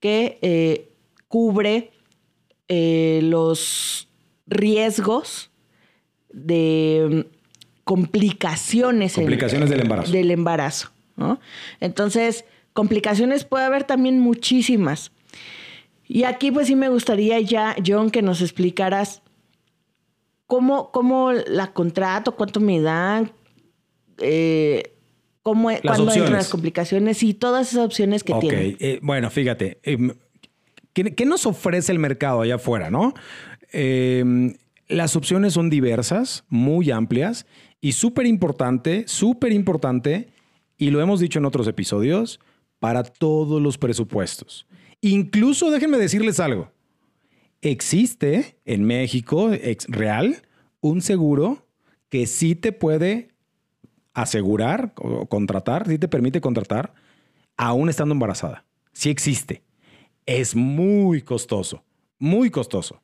que 0.00 0.38
eh, 0.42 0.92
cubre 1.28 1.92
eh, 2.68 3.21
los 3.23 4.09
riesgos 4.47 5.50
de 6.30 7.26
mm, 7.26 7.37
complicaciones. 7.85 9.14
Complicaciones 9.14 9.71
del 9.71 9.80
embarazo. 9.80 10.12
Del 10.12 10.30
embarazo. 10.30 10.90
Entonces, 11.80 12.44
complicaciones 12.73 13.44
puede 13.44 13.64
haber 13.64 13.85
también 13.85 14.18
muchísimas. 14.18 15.12
Y 16.06 16.25
aquí 16.25 16.50
pues 16.50 16.66
sí 16.66 16.76
me 16.76 16.88
gustaría 16.88 17.40
ya, 17.40 17.76
John, 17.84 18.11
que 18.11 18.23
nos 18.23 18.42
explicaras 18.42 19.23
cómo, 20.46 20.90
cómo 20.92 21.32
la 21.32 21.73
contrato, 21.73 22.37
cuánto 22.37 22.61
me 22.61 22.80
dan, 22.80 23.32
eh, 24.18 24.94
cómo, 25.42 25.70
cuándo 25.82 26.12
entran 26.12 26.32
las 26.34 26.49
complicaciones 26.49 27.23
y 27.23 27.34
todas 27.34 27.73
esas 27.73 27.84
opciones 27.84 28.23
que 28.23 28.34
tiene. 28.34 28.76
Eh, 28.78 28.99
bueno, 29.02 29.30
fíjate, 29.30 29.78
em, 29.82 30.12
¿qué, 30.92 31.25
nos 31.25 31.46
ofrece 31.46 31.92
el 31.92 31.99
mercado 31.99 32.42
allá 32.42 32.56
afuera, 32.56 32.90
no? 32.90 33.14
Em, 33.73 34.54
las 34.88 35.16
opciones 35.16 35.54
son 35.54 35.70
diversas, 35.70 36.44
muy 36.49 36.90
amplias 36.90 37.46
y 37.80 37.92
súper 37.92 38.26
importante, 38.26 39.04
súper 39.06 39.52
importante, 39.52 40.28
y 40.76 40.90
lo 40.90 41.00
hemos 41.00 41.20
dicho 41.20 41.38
en 41.38 41.46
otros 41.46 41.66
episodios, 41.66 42.40
para 42.78 43.02
todos 43.02 43.62
los 43.62 43.78
presupuestos. 43.78 44.66
Incluso 45.06 45.70
déjenme 45.70 45.99
decirles 45.99 46.40
algo. 46.40 46.73
Existe 47.61 48.56
en 48.64 48.84
México, 48.84 49.50
real, 49.88 50.42
un 50.80 51.02
seguro 51.02 51.68
que 52.08 52.26
sí 52.26 52.54
te 52.54 52.73
puede 52.73 53.28
asegurar 54.14 54.94
o 54.96 55.26
contratar, 55.26 55.87
sí 55.87 55.99
te 55.99 56.08
permite 56.08 56.40
contratar 56.40 56.94
aún 57.58 57.90
estando 57.90 58.14
embarazada. 58.14 58.64
Sí 58.94 59.11
existe. 59.11 59.62
Es 60.25 60.56
muy 60.56 61.20
costoso, 61.20 61.84
muy 62.18 62.49
costoso. 62.49 63.02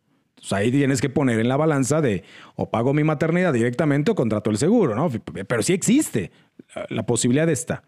ahí 0.52 0.70
tienes 0.70 1.02
que 1.02 1.10
poner 1.10 1.38
en 1.38 1.48
la 1.48 1.58
balanza 1.58 2.00
de 2.00 2.24
o 2.54 2.70
pago 2.70 2.94
mi 2.94 3.04
maternidad 3.04 3.52
directamente 3.52 4.10
o 4.10 4.14
contrato 4.14 4.48
el 4.48 4.56
seguro, 4.56 4.94
¿no? 4.94 5.10
Pero 5.46 5.62
sí 5.62 5.74
existe, 5.74 6.30
la 6.88 7.04
posibilidad 7.04 7.50
está. 7.50 7.82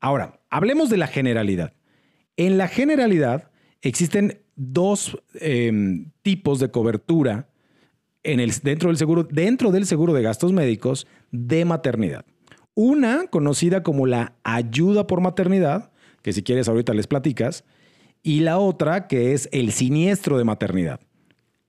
Ahora, 0.00 0.40
hablemos 0.50 0.90
de 0.90 0.96
la 0.96 1.06
generalidad. 1.06 1.74
En 2.36 2.58
la 2.58 2.66
generalidad 2.66 3.51
existen 3.82 4.40
dos 4.56 5.18
em, 5.34 6.10
tipos 6.22 6.60
de 6.60 6.70
cobertura 6.70 7.48
dentro, 8.22 8.88
del 8.88 8.96
seguro, 8.96 9.24
dentro 9.24 9.70
del 9.72 9.86
seguro 9.86 10.12
de 10.12 10.22
gastos 10.22 10.52
médicos 10.52 11.06
de 11.30 11.64
maternidad. 11.64 12.24
Una 12.74 13.26
conocida 13.26 13.82
como 13.82 14.06
la 14.06 14.34
ayuda 14.44 15.06
por 15.06 15.20
maternidad, 15.20 15.90
que 16.22 16.32
si 16.32 16.42
quieres 16.42 16.68
ahorita 16.68 16.94
les 16.94 17.06
platicas, 17.06 17.64
y 18.22 18.40
la 18.40 18.58
otra 18.58 19.08
que 19.08 19.32
es 19.32 19.48
el 19.52 19.72
siniestro 19.72 20.38
de 20.38 20.44
maternidad. 20.44 21.00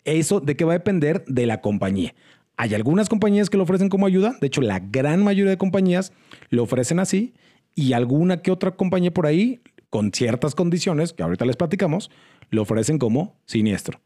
Eso 0.05 0.39
de 0.39 0.55
qué 0.55 0.65
va 0.65 0.73
a 0.73 0.77
depender 0.77 1.25
de 1.27 1.47
la 1.47 1.61
compañía. 1.61 2.13
Hay 2.55 2.75
algunas 2.75 3.09
compañías 3.09 3.49
que 3.49 3.57
lo 3.57 3.63
ofrecen 3.63 3.89
como 3.89 4.05
ayuda, 4.05 4.37
de 4.39 4.47
hecho 4.47 4.61
la 4.61 4.79
gran 4.79 5.23
mayoría 5.23 5.49
de 5.49 5.57
compañías 5.57 6.13
lo 6.49 6.63
ofrecen 6.63 6.99
así, 6.99 7.33
y 7.73 7.93
alguna 7.93 8.41
que 8.41 8.51
otra 8.51 8.71
compañía 8.71 9.11
por 9.11 9.25
ahí, 9.25 9.61
con 9.93 10.11
ciertas 10.11 10.55
condiciones, 10.55 11.13
que 11.13 11.21
ahorita 11.21 11.45
les 11.45 11.55
platicamos, 11.55 12.09
lo 12.49 12.63
ofrecen 12.63 12.97
como 12.97 13.35
siniestro. 13.45 14.01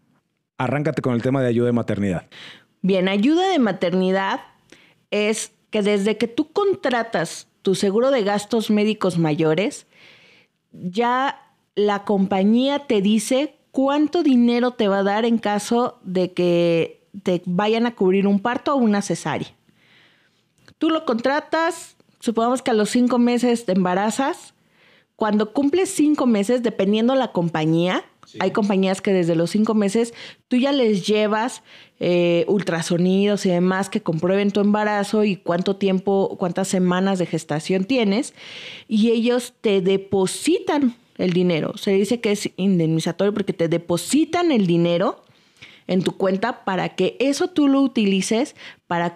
Arráncate 0.58 1.02
con 1.02 1.14
el 1.14 1.22
tema 1.22 1.42
de 1.42 1.48
ayuda 1.48 1.68
de 1.68 1.72
maternidad. 1.72 2.28
Bien, 2.82 3.08
ayuda 3.08 3.48
de 3.48 3.58
maternidad 3.58 4.42
es 5.12 5.54
que 5.70 5.82
desde 5.82 6.18
que 6.18 6.28
tú 6.28 6.52
contratas 6.52 7.48
tu 7.62 7.74
seguro 7.74 8.12
de 8.12 8.22
gastos 8.24 8.70
médicos 8.70 9.18
mayores, 9.18 9.88
ya 10.74 11.54
la 11.76 12.04
compañía 12.04 12.80
te 12.80 13.02
dice 13.02 13.56
cuánto 13.72 14.24
dinero 14.24 14.72
te 14.72 14.90
va 14.90 15.00
a 15.00 15.04
dar 15.04 15.24
en 15.24 15.38
caso 15.38 16.02
de 16.04 16.34
que 16.34 17.08
te 17.24 17.42
vayan 17.46 17.86
a 17.86 17.96
cubrir 17.96 18.28
un 18.28 18.42
parto 18.42 18.74
o 18.74 18.78
una 18.78 19.02
cesárea. 19.02 19.56
Tú 20.80 20.90
lo 20.90 21.06
contratas, 21.06 21.96
supongamos 22.20 22.62
que 22.62 22.72
a 22.72 22.74
los 22.74 22.90
cinco 22.90 23.20
meses 23.20 23.64
te 23.66 23.72
embarazas, 23.72 24.54
cuando 25.18 25.52
cumples 25.52 25.90
cinco 25.90 26.28
meses, 26.28 26.62
dependiendo 26.62 27.16
la 27.16 27.32
compañía, 27.32 28.06
hay 28.40 28.52
compañías 28.52 29.02
que 29.02 29.14
desde 29.14 29.34
los 29.34 29.50
cinco 29.50 29.74
meses 29.74 30.14
tú 30.48 30.58
ya 30.58 30.72
les 30.72 31.08
llevas 31.08 31.64
eh, 32.00 32.46
ultrasonidos 32.48 33.44
y 33.48 33.50
demás 33.50 33.90
que 33.90 34.04
comprueben 34.04 34.52
tu 34.52 34.60
embarazo 34.60 35.24
y 35.24 35.36
cuánto 35.36 35.76
tiempo, 35.76 36.36
cuántas 36.38 36.68
semanas 36.68 37.18
de 37.18 37.26
gestación 37.26 37.86
tienes, 37.86 38.36
y 38.88 39.10
ellos 39.10 39.56
te 39.60 39.82
depositan 39.82 40.96
el 41.18 41.34
dinero. 41.34 41.76
Se 41.78 41.92
dice 41.94 42.22
que 42.22 42.32
es 42.34 42.52
indemnizatorio 42.56 43.34
porque 43.34 43.54
te 43.54 43.68
depositan 43.68 44.52
el 44.52 44.68
dinero 44.68 45.24
en 45.88 46.04
tu 46.04 46.16
cuenta 46.16 46.64
para 46.64 46.90
que 46.90 47.18
eso 47.20 47.48
tú 47.48 47.68
lo 47.68 47.82
utilices 47.82 48.56
para, 48.86 49.16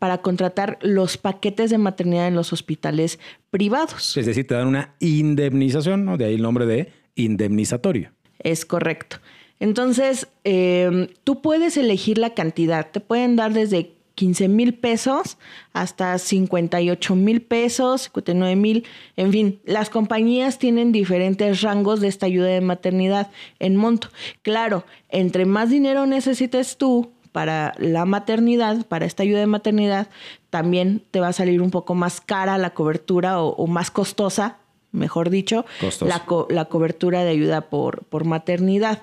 para 0.00 0.18
contratar 0.18 0.78
los 0.80 1.18
paquetes 1.18 1.70
de 1.70 1.76
maternidad 1.76 2.26
en 2.26 2.34
los 2.34 2.54
hospitales 2.54 3.20
privados. 3.50 4.16
Es 4.16 4.24
decir, 4.24 4.46
te 4.46 4.54
dan 4.54 4.66
una 4.66 4.94
indemnización, 4.98 6.06
¿no? 6.06 6.16
De 6.16 6.24
ahí 6.24 6.34
el 6.34 6.42
nombre 6.42 6.64
de 6.64 6.90
indemnizatorio. 7.16 8.10
Es 8.38 8.64
correcto. 8.64 9.18
Entonces, 9.60 10.26
em, 10.42 11.08
tú 11.22 11.42
puedes 11.42 11.76
elegir 11.76 12.16
la 12.16 12.32
cantidad. 12.32 12.90
Te 12.90 13.00
pueden 13.00 13.36
dar 13.36 13.52
desde 13.52 13.92
15 14.14 14.48
mil 14.48 14.72
pesos 14.72 15.36
hasta 15.74 16.16
58 16.18 17.14
mil 17.14 17.42
pesos, 17.42 18.02
59 18.02 18.56
mil, 18.56 18.84
en 19.16 19.32
fin, 19.32 19.60
las 19.64 19.90
compañías 19.90 20.58
tienen 20.58 20.92
diferentes 20.92 21.60
rangos 21.60 22.00
de 22.00 22.08
esta 22.08 22.24
ayuda 22.24 22.48
de 22.48 22.62
maternidad 22.62 23.30
en 23.58 23.76
monto. 23.76 24.08
Claro, 24.40 24.84
entre 25.10 25.44
más 25.44 25.68
dinero 25.68 26.06
necesites 26.06 26.78
tú 26.78 27.12
para 27.32 27.74
la 27.78 28.04
maternidad, 28.04 28.86
para 28.86 29.06
esta 29.06 29.22
ayuda 29.22 29.40
de 29.40 29.46
maternidad, 29.46 30.08
también 30.50 31.02
te 31.10 31.20
va 31.20 31.28
a 31.28 31.32
salir 31.32 31.62
un 31.62 31.70
poco 31.70 31.94
más 31.94 32.20
cara 32.20 32.58
la 32.58 32.70
cobertura 32.70 33.40
o, 33.40 33.66
más 33.66 33.90
costosa, 33.90 34.58
mejor 34.92 35.30
dicho, 35.30 35.64
la, 36.00 36.24
la, 36.48 36.64
cobertura 36.64 37.22
de 37.22 37.30
ayuda 37.30 37.70
por, 37.70 38.04
por 38.04 38.24
maternidad. 38.24 39.02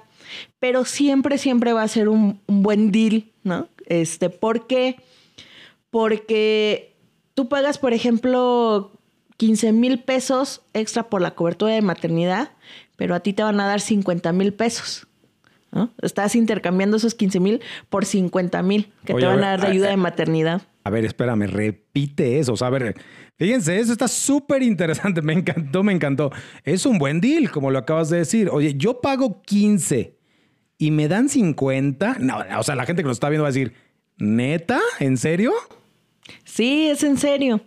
Pero 0.60 0.84
siempre, 0.84 1.38
siempre 1.38 1.74
va 1.74 1.84
a 1.84 1.88
ser 1.88 2.10
un, 2.10 2.42
un 2.48 2.64
buen 2.64 2.92
deal, 2.92 3.32
¿no? 3.44 3.70
Este, 3.86 4.30
¿Por 4.30 4.68
qué? 4.68 4.98
Porque 5.90 6.98
tú 7.34 7.48
pagas, 7.48 7.78
por 7.78 7.94
ejemplo, 7.94 8.92
15 9.38 9.72
mil 9.72 10.00
pesos 10.00 10.62
extra 10.74 11.10
por 11.10 11.22
la 11.22 11.36
cobertura 11.36 11.74
de 11.74 11.82
maternidad, 11.82 12.52
pero 12.98 13.16
a 13.16 13.22
ti 13.22 13.32
te 13.34 13.44
van 13.44 13.60
a 13.60 13.68
dar 13.68 13.80
50 13.80 14.34
mil 14.34 14.54
pesos. 14.54 15.07
¿No? 15.78 15.94
Estás 16.02 16.36
intercambiando 16.36 16.98
esos 16.98 17.14
15 17.14 17.40
mil 17.40 17.62
por 17.90 18.06
50 18.06 18.62
mil 18.64 18.92
que 19.06 19.14
te 19.14 19.26
van 19.26 19.44
a, 19.44 19.50
dar 19.50 19.62
de 19.62 19.68
ayuda 19.68 19.90
de 19.90 19.98
maternidad. 19.98 20.64
A 20.84 20.90
ver, 20.90 21.06
espérame, 21.06 21.48
repite 21.48 22.40
eso. 22.40 22.54
O 22.54 22.58
sea, 22.58 22.68
a 22.68 22.72
ver, 22.72 22.96
fíjense, 23.36 23.80
eso 23.80 23.92
está 23.92 24.08
súper 24.08 24.64
interesante. 24.64 25.22
Me 25.22 25.34
encantó, 25.34 25.84
me 25.84 25.94
encantó. 25.94 26.32
Es 26.64 26.86
un 26.86 26.98
buen 26.98 27.22
deal, 27.22 27.52
como 27.52 27.70
lo 27.70 27.78
acabas 27.78 28.10
de 28.10 28.18
decir. 28.18 28.50
Oye, 28.52 28.74
yo 28.76 29.00
pago 29.02 29.42
15 29.44 30.18
y 30.78 30.92
me 30.92 31.08
dan 31.08 31.30
50. 31.30 32.18
No, 32.20 32.40
o 32.58 32.64
sea, 32.64 32.76
la 32.76 32.86
gente 32.86 33.04
que 33.04 33.08
nos 33.08 33.18
está 33.18 33.30
viendo 33.30 33.44
va 33.44 33.50
a 33.50 33.52
decir, 33.52 33.74
¿neta? 34.18 34.80
¿En 35.00 35.18
serio? 35.18 35.54
Sí, 36.44 36.88
es 36.88 37.04
en 37.04 37.18
serio. 37.18 37.62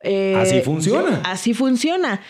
Eh, 0.00 0.36
así 0.36 0.60
funciona. 0.60 1.20
Así 1.24 1.54
funciona. 1.54 2.20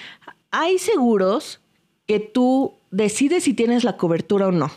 Hay 0.50 0.78
seguros 0.78 1.60
que 2.06 2.20
tú 2.20 2.74
decides 2.90 3.44
si 3.44 3.54
tienes 3.54 3.84
la 3.84 3.96
cobertura 3.96 4.48
o 4.48 4.52
no. 4.52 4.70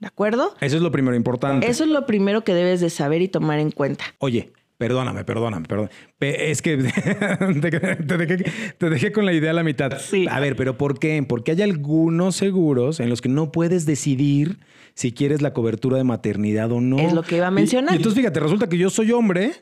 ¿De 0.00 0.06
acuerdo? 0.06 0.54
Eso 0.60 0.76
es 0.76 0.82
lo 0.82 0.92
primero 0.92 1.16
importante. 1.16 1.68
Eso 1.68 1.84
es 1.84 1.90
lo 1.90 2.06
primero 2.06 2.44
que 2.44 2.54
debes 2.54 2.80
de 2.80 2.90
saber 2.90 3.22
y 3.22 3.28
tomar 3.28 3.58
en 3.58 3.72
cuenta. 3.72 4.04
Oye, 4.18 4.52
perdóname, 4.76 5.24
perdóname, 5.24 5.66
perdóname. 5.66 5.92
Es 6.20 6.62
que 6.62 6.76
te, 8.78 8.90
dejé, 8.90 9.12
con 9.12 9.26
la 9.26 9.32
idea 9.32 9.50
a 9.50 9.54
la 9.54 9.64
mitad. 9.64 9.98
Sí. 9.98 10.26
A 10.30 10.38
ver, 10.38 10.54
pero 10.54 10.78
¿por 10.78 10.98
qué? 10.98 11.24
Porque 11.28 11.52
hay 11.52 11.62
algunos 11.62 12.36
seguros 12.36 13.00
en 13.00 13.10
los 13.10 13.20
que 13.20 13.28
no 13.28 13.50
puedes 13.50 13.86
decidir 13.86 14.60
si 14.94 15.12
quieres 15.12 15.42
la 15.42 15.52
cobertura 15.52 15.96
de 15.96 16.04
maternidad 16.04 16.70
o 16.70 16.80
no. 16.80 16.98
Es 16.98 17.12
lo 17.12 17.22
que 17.22 17.36
iba 17.36 17.48
a 17.48 17.50
mencionar. 17.50 17.94
Y, 17.94 17.96
entonces 17.96 18.18
fíjate, 18.18 18.38
resulta 18.38 18.68
que 18.68 18.78
yo 18.78 18.90
soy 18.90 19.10
hombre 19.10 19.52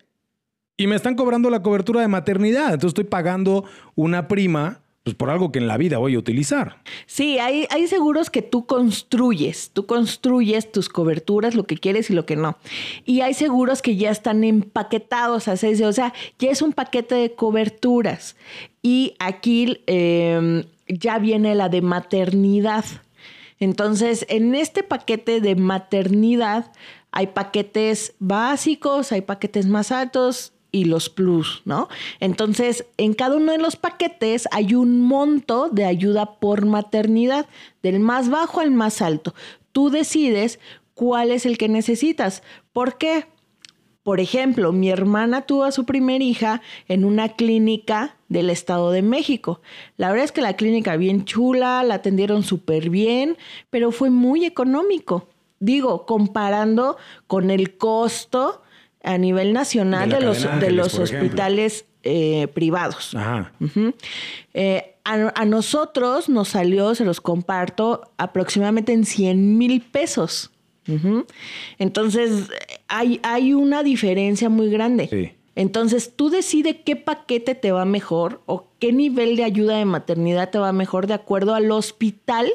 y 0.77 0.87
me 0.87 0.97
están 0.97 1.15
cobrando 1.15 1.49
la 1.49 1.63
cobertura 1.63 2.03
de 2.03 2.09
maternidad. 2.09 2.75
Entonces 2.75 2.89
estoy 2.89 3.05
pagando 3.05 3.65
una 3.95 4.29
prima 4.29 4.83
pues 5.07 5.15
por 5.15 5.31
algo 5.31 5.53
que 5.53 5.61
en 5.61 5.69
la 5.69 5.77
vida 5.77 5.99
voy 5.99 6.17
a 6.17 6.19
utilizar. 6.19 6.79
Sí, 7.07 7.39
hay, 7.39 7.69
hay 7.71 7.87
seguros 7.87 8.29
que 8.29 8.43
tú 8.43 8.67
construyes, 8.67 9.71
tú 9.73 9.87
construyes 9.87 10.73
tus 10.73 10.89
coberturas, 10.89 11.55
lo 11.55 11.63
que 11.63 11.77
quieres 11.77 12.11
y 12.11 12.13
lo 12.13 12.27
que 12.27 12.35
no. 12.35 12.59
Y 13.05 13.21
hay 13.21 13.33
seguros 13.33 13.83
que 13.83 13.95
ya 13.95 14.11
están 14.11 14.43
empaquetados, 14.43 15.47
o 15.47 15.57
sea, 15.57 16.13
ya 16.41 16.51
es 16.51 16.61
un 16.61 16.73
paquete 16.73 17.15
de 17.15 17.35
coberturas. 17.37 18.35
Y 18.83 19.15
aquí 19.21 19.79
em, 19.87 20.65
ya 20.89 21.21
viene 21.21 21.55
la 21.55 21.69
de 21.69 21.83
maternidad. 21.83 22.85
Entonces, 23.61 24.27
en 24.29 24.57
este 24.57 24.83
paquete 24.83 25.41
de 25.41 25.55
maternidad 25.55 26.73
hay 27.13 27.29
paquetes 27.29 28.15
básicos, 28.19 29.13
hay 29.13 29.21
paquetes 29.21 29.69
más 29.69 29.93
altos, 29.93 30.53
y 30.77 30.85
los 30.85 31.09
plus, 31.09 31.63
¿no? 31.65 31.89
Entonces, 32.21 32.85
en 32.99 33.15
cada 33.15 33.37
uno 33.37 33.53
de 33.53 33.59
los 33.59 33.77
paquetes 33.77 34.47
hay 34.53 34.75
un 34.75 35.01
monto 35.01 35.71
de 35.71 35.87
ayuda 35.87 36.39
por 36.39 36.67
maternidad, 36.67 37.47
del 37.83 37.99
más 37.99 38.29
bajo 38.29 38.61
al 38.61 38.73
más 38.73 39.01
alto. 39.01 39.35
Tú 39.73 39.89
decides 39.89 40.61
cuál 40.95 41.31
es 41.31 41.47
el 41.47 41.57
que 41.57 41.69
necesitas. 41.69 42.43
¿Por 42.73 42.99
qué? 42.99 43.27
Por 44.03 44.21
ejemplo, 44.21 44.71
mi 44.73 44.91
hermana 44.91 45.43
tuvo 45.43 45.65
a 45.65 45.73
su 45.73 45.85
primer 45.85 46.21
hija 46.21 46.61
en 46.89 47.05
una 47.05 47.31
clínica 47.31 48.17
del 48.29 48.51
Estado 48.51 48.91
de 48.91 49.03
México. 49.03 49.63
La 49.97 50.09
verdad 50.09 50.27
es 50.27 50.33
que 50.33 50.43
la 50.43 50.57
clínica 50.57 50.97
bien 50.97 51.25
chula, 51.25 51.83
la 51.85 51.95
atendieron 51.95 52.43
súper 52.43 52.91
bien, 52.91 53.37
pero 53.71 53.93
fue 53.93 54.11
muy 54.11 54.45
económico. 54.45 55.29
Digo, 55.59 56.05
comparando 56.05 56.99
con 57.27 57.51
el 57.51 57.79
costo 57.79 58.63
a 59.07 59.19
nivel 59.19 59.53
nacional 59.53 60.11
de, 60.11 60.21
los, 60.21 60.61
de 60.61 60.71
los 60.73 60.99
hospitales 60.99 61.87
eh, 62.03 62.49
privados. 62.53 63.15
Ajá. 63.15 63.53
Eh, 64.53 64.97
a, 65.05 65.45
nosotros 65.45 66.29
nos 66.29 66.49
salió, 66.49 66.95
se 66.97 67.05
los 67.05 67.21
comparto, 67.21 68.11
aproximadamente 68.19 68.93
en 68.93 69.05
100 69.05 69.57
mil 69.57 69.81
pesos. 69.81 70.51
Entonces, 71.79 72.49
hay, 72.87 73.21
hay 73.23 73.55
una 73.55 73.83
diferencia 73.83 74.49
muy 74.49 74.71
grande. 74.71 75.35
Entonces, 75.55 76.13
tú 76.15 76.29
decides 76.29 76.77
qué 76.85 76.97
paquete 76.97 77.55
te 77.55 77.73
va 77.73 77.85
mejor 77.85 78.43
o 78.47 78.69
qué 78.79 78.93
nivel 78.93 79.37
de 79.37 79.45
ayuda 79.45 79.79
de 79.79 79.85
maternidad 79.85 80.51
te 80.51 80.59
va 80.59 80.73
mejor 80.73 81.07
de 81.07 81.15
acuerdo 81.15 81.55
al 81.55 81.71
hospital 81.71 82.49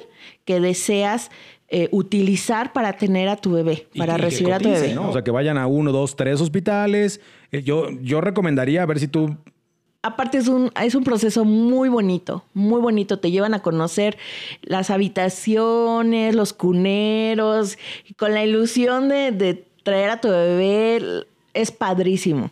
que 0.45 0.59
deseas 0.59 1.31
eh, 1.73 1.87
utilizar 1.91 2.73
para 2.73 2.91
tener 2.93 3.29
a 3.29 3.37
tu 3.37 3.53
bebé, 3.53 3.87
para 3.97 4.17
recibir 4.17 4.51
a 4.53 4.59
tu 4.59 4.69
bebé. 4.69 4.97
O 4.97 5.13
sea, 5.13 5.23
que 5.23 5.31
vayan 5.31 5.57
a 5.57 5.67
uno, 5.67 5.93
dos, 5.93 6.17
tres 6.17 6.41
hospitales. 6.41 7.21
Eh, 7.53 7.63
yo, 7.63 7.89
yo 8.01 8.19
recomendaría 8.19 8.83
a 8.83 8.85
ver 8.85 8.99
si 8.99 9.07
tú 9.07 9.37
aparte 10.01 10.37
es 10.37 10.49
un, 10.49 10.69
es 10.83 10.95
un 10.95 11.05
proceso 11.05 11.45
muy 11.45 11.87
bonito, 11.87 12.43
muy 12.53 12.81
bonito. 12.81 13.19
Te 13.19 13.31
llevan 13.31 13.53
a 13.53 13.61
conocer 13.61 14.17
las 14.63 14.89
habitaciones, 14.89 16.35
los 16.35 16.51
cuneros, 16.51 17.77
con 18.17 18.33
la 18.33 18.43
ilusión 18.43 19.07
de, 19.07 19.31
de 19.31 19.65
traer 19.83 20.09
a 20.09 20.19
tu 20.19 20.27
bebé. 20.27 21.25
Es 21.53 21.71
padrísimo. 21.71 22.51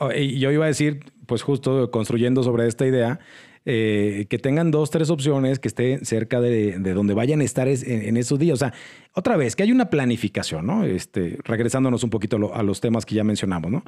Oh, 0.00 0.10
y 0.10 0.40
yo 0.40 0.50
iba 0.50 0.64
a 0.64 0.68
decir, 0.68 1.04
pues 1.26 1.42
justo 1.42 1.90
construyendo 1.92 2.42
sobre 2.42 2.66
esta 2.66 2.84
idea, 2.84 3.20
eh, 3.68 4.26
que 4.30 4.38
tengan 4.38 4.70
dos, 4.70 4.90
tres 4.90 5.10
opciones 5.10 5.58
que 5.58 5.66
estén 5.66 6.04
cerca 6.04 6.40
de, 6.40 6.78
donde 6.78 7.14
vayan 7.14 7.40
a 7.40 7.44
estar 7.44 7.66
en, 7.66 8.16
esos 8.16 8.38
días. 8.38 8.54
O 8.54 8.58
sea, 8.58 8.72
otra 9.12 9.36
vez, 9.36 9.56
que 9.56 9.64
hay 9.64 9.72
una 9.72 9.90
planificación, 9.90 10.66
¿no? 10.66 10.84
Este, 10.84 11.36
regresándonos 11.42 12.04
un 12.04 12.10
poquito 12.10 12.54
a 12.54 12.62
los 12.62 12.80
temas 12.80 13.04
que 13.04 13.16
ya 13.16 13.24
mencionamos, 13.24 13.72
¿no? 13.72 13.82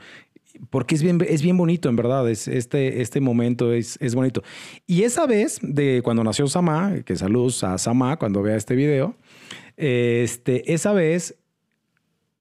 Porque 0.71 0.97
es 0.97 1.03
bien, 1.05 1.25
es 1.29 1.43
bien 1.43 1.57
bonito, 1.57 1.89
en 1.89 1.95
verdad, 1.95 2.29
es, 2.29 2.49
este, 2.49 3.01
este 3.03 3.21
momento 3.21 3.73
es, 3.73 3.97
es 4.01 4.17
bonito. 4.17 4.43
Y 4.89 5.05
esa 5.05 5.27
vez 5.27 5.61
de 5.63 6.01
cuando 6.03 6.25
nació 6.25 6.49
Sama, 6.49 6.97
que 7.05 7.15
saludos 7.15 7.63
a 7.63 7.79
Sama 7.79 8.17
cuando 8.17 8.43
vea 8.43 8.57
este 8.57 8.75
video, 8.75 9.15
este, 9.77 10.73
esa 10.73 10.93
vez 10.93 11.37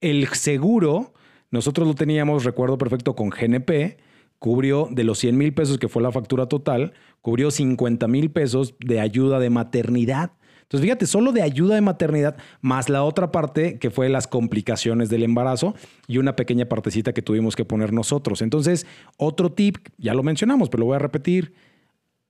el 0.02 0.28
seguro, 0.30 1.14
nosotros 1.52 1.88
lo 1.88 1.94
teníamos, 1.94 2.46
recuerdo 2.46 2.80
perfecto, 2.80 3.16
con 3.16 3.30
GNP, 3.30 3.98
cubrió 4.40 4.88
de 4.92 5.04
los 5.04 5.20
100 5.20 5.38
mil 5.38 5.54
pesos 5.54 5.78
que 5.78 5.88
fue 5.88 6.02
la 6.02 6.12
factura 6.12 6.48
total, 6.48 6.94
cubrió 7.22 7.52
50 7.52 8.08
mil 8.08 8.32
pesos 8.32 8.76
de 8.80 9.00
ayuda 9.00 9.40
de 9.40 9.50
maternidad. 9.50 10.32
Entonces, 10.62 10.84
fíjate, 10.84 11.06
solo 11.06 11.32
de 11.32 11.42
ayuda 11.42 11.76
de 11.76 11.82
maternidad, 11.82 12.36
más 12.60 12.90
la 12.90 13.04
otra 13.04 13.32
parte 13.32 13.80
que 13.80 13.90
fue 13.90 14.10
las 14.10 14.28
complicaciones 14.28 15.10
del 15.10 15.24
embarazo 15.24 15.76
y 16.08 16.18
una 16.18 16.36
pequeña 16.36 16.66
partecita 16.66 17.14
que 17.14 17.22
tuvimos 17.22 17.56
que 17.56 17.64
poner 17.64 17.94
nosotros. 17.94 18.42
Entonces, 18.42 18.86
otro 19.16 19.54
tip, 19.54 19.78
ya 19.98 20.14
lo 20.14 20.24
mencionamos, 20.24 20.70
pero 20.70 20.82
lo 20.82 20.88
voy 20.88 20.98
a 20.98 21.00
repetir, 21.00 21.54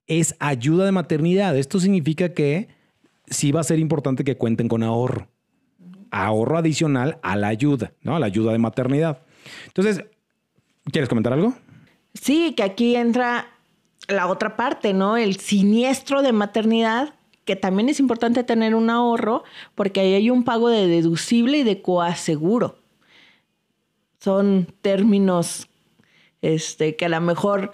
es 0.06 0.36
ayuda 0.40 0.86
de 0.86 0.92
maternidad. 0.92 1.58
Esto 1.58 1.80
significa 1.80 2.34
que 2.34 2.68
sí 3.26 3.52
va 3.52 3.62
a 3.62 3.64
ser 3.64 3.80
importante 3.80 4.24
que 4.24 4.38
cuenten 4.38 4.68
con 4.68 4.84
ahorro. 4.84 5.30
Ahorro 6.12 6.60
adicional 6.60 7.18
a 7.24 7.36
la 7.36 7.48
ayuda, 7.48 7.94
¿no? 8.02 8.16
A 8.16 8.20
la 8.20 8.28
ayuda 8.28 8.52
de 8.52 8.60
maternidad. 8.60 9.24
Entonces, 9.66 10.04
¿quieres 10.92 11.10
comentar 11.10 11.34
algo? 11.34 11.56
Sí, 12.22 12.54
que 12.56 12.64
aquí 12.64 12.96
entra 12.96 13.48
la 14.08 14.28
otra 14.28 14.56
parte, 14.56 14.94
¿no? 14.94 15.18
El 15.18 15.38
siniestro 15.38 16.22
de 16.22 16.32
maternidad, 16.32 17.14
que 17.46 17.56
también 17.56 17.90
es 17.90 18.00
importante 18.00 18.44
tener 18.44 18.76
un 18.76 18.90
ahorro, 18.90 19.44
porque 19.76 20.00
ahí 20.00 20.14
hay 20.14 20.30
un 20.30 20.44
pago 20.44 20.70
de 20.70 20.88
deducible 20.88 21.60
y 21.60 21.64
de 21.64 21.82
coaseguro. 21.82 22.80
Son 24.20 24.68
términos 24.82 25.68
este, 26.42 26.96
que 26.96 27.06
a 27.06 27.10
lo 27.10 27.22
mejor 27.22 27.74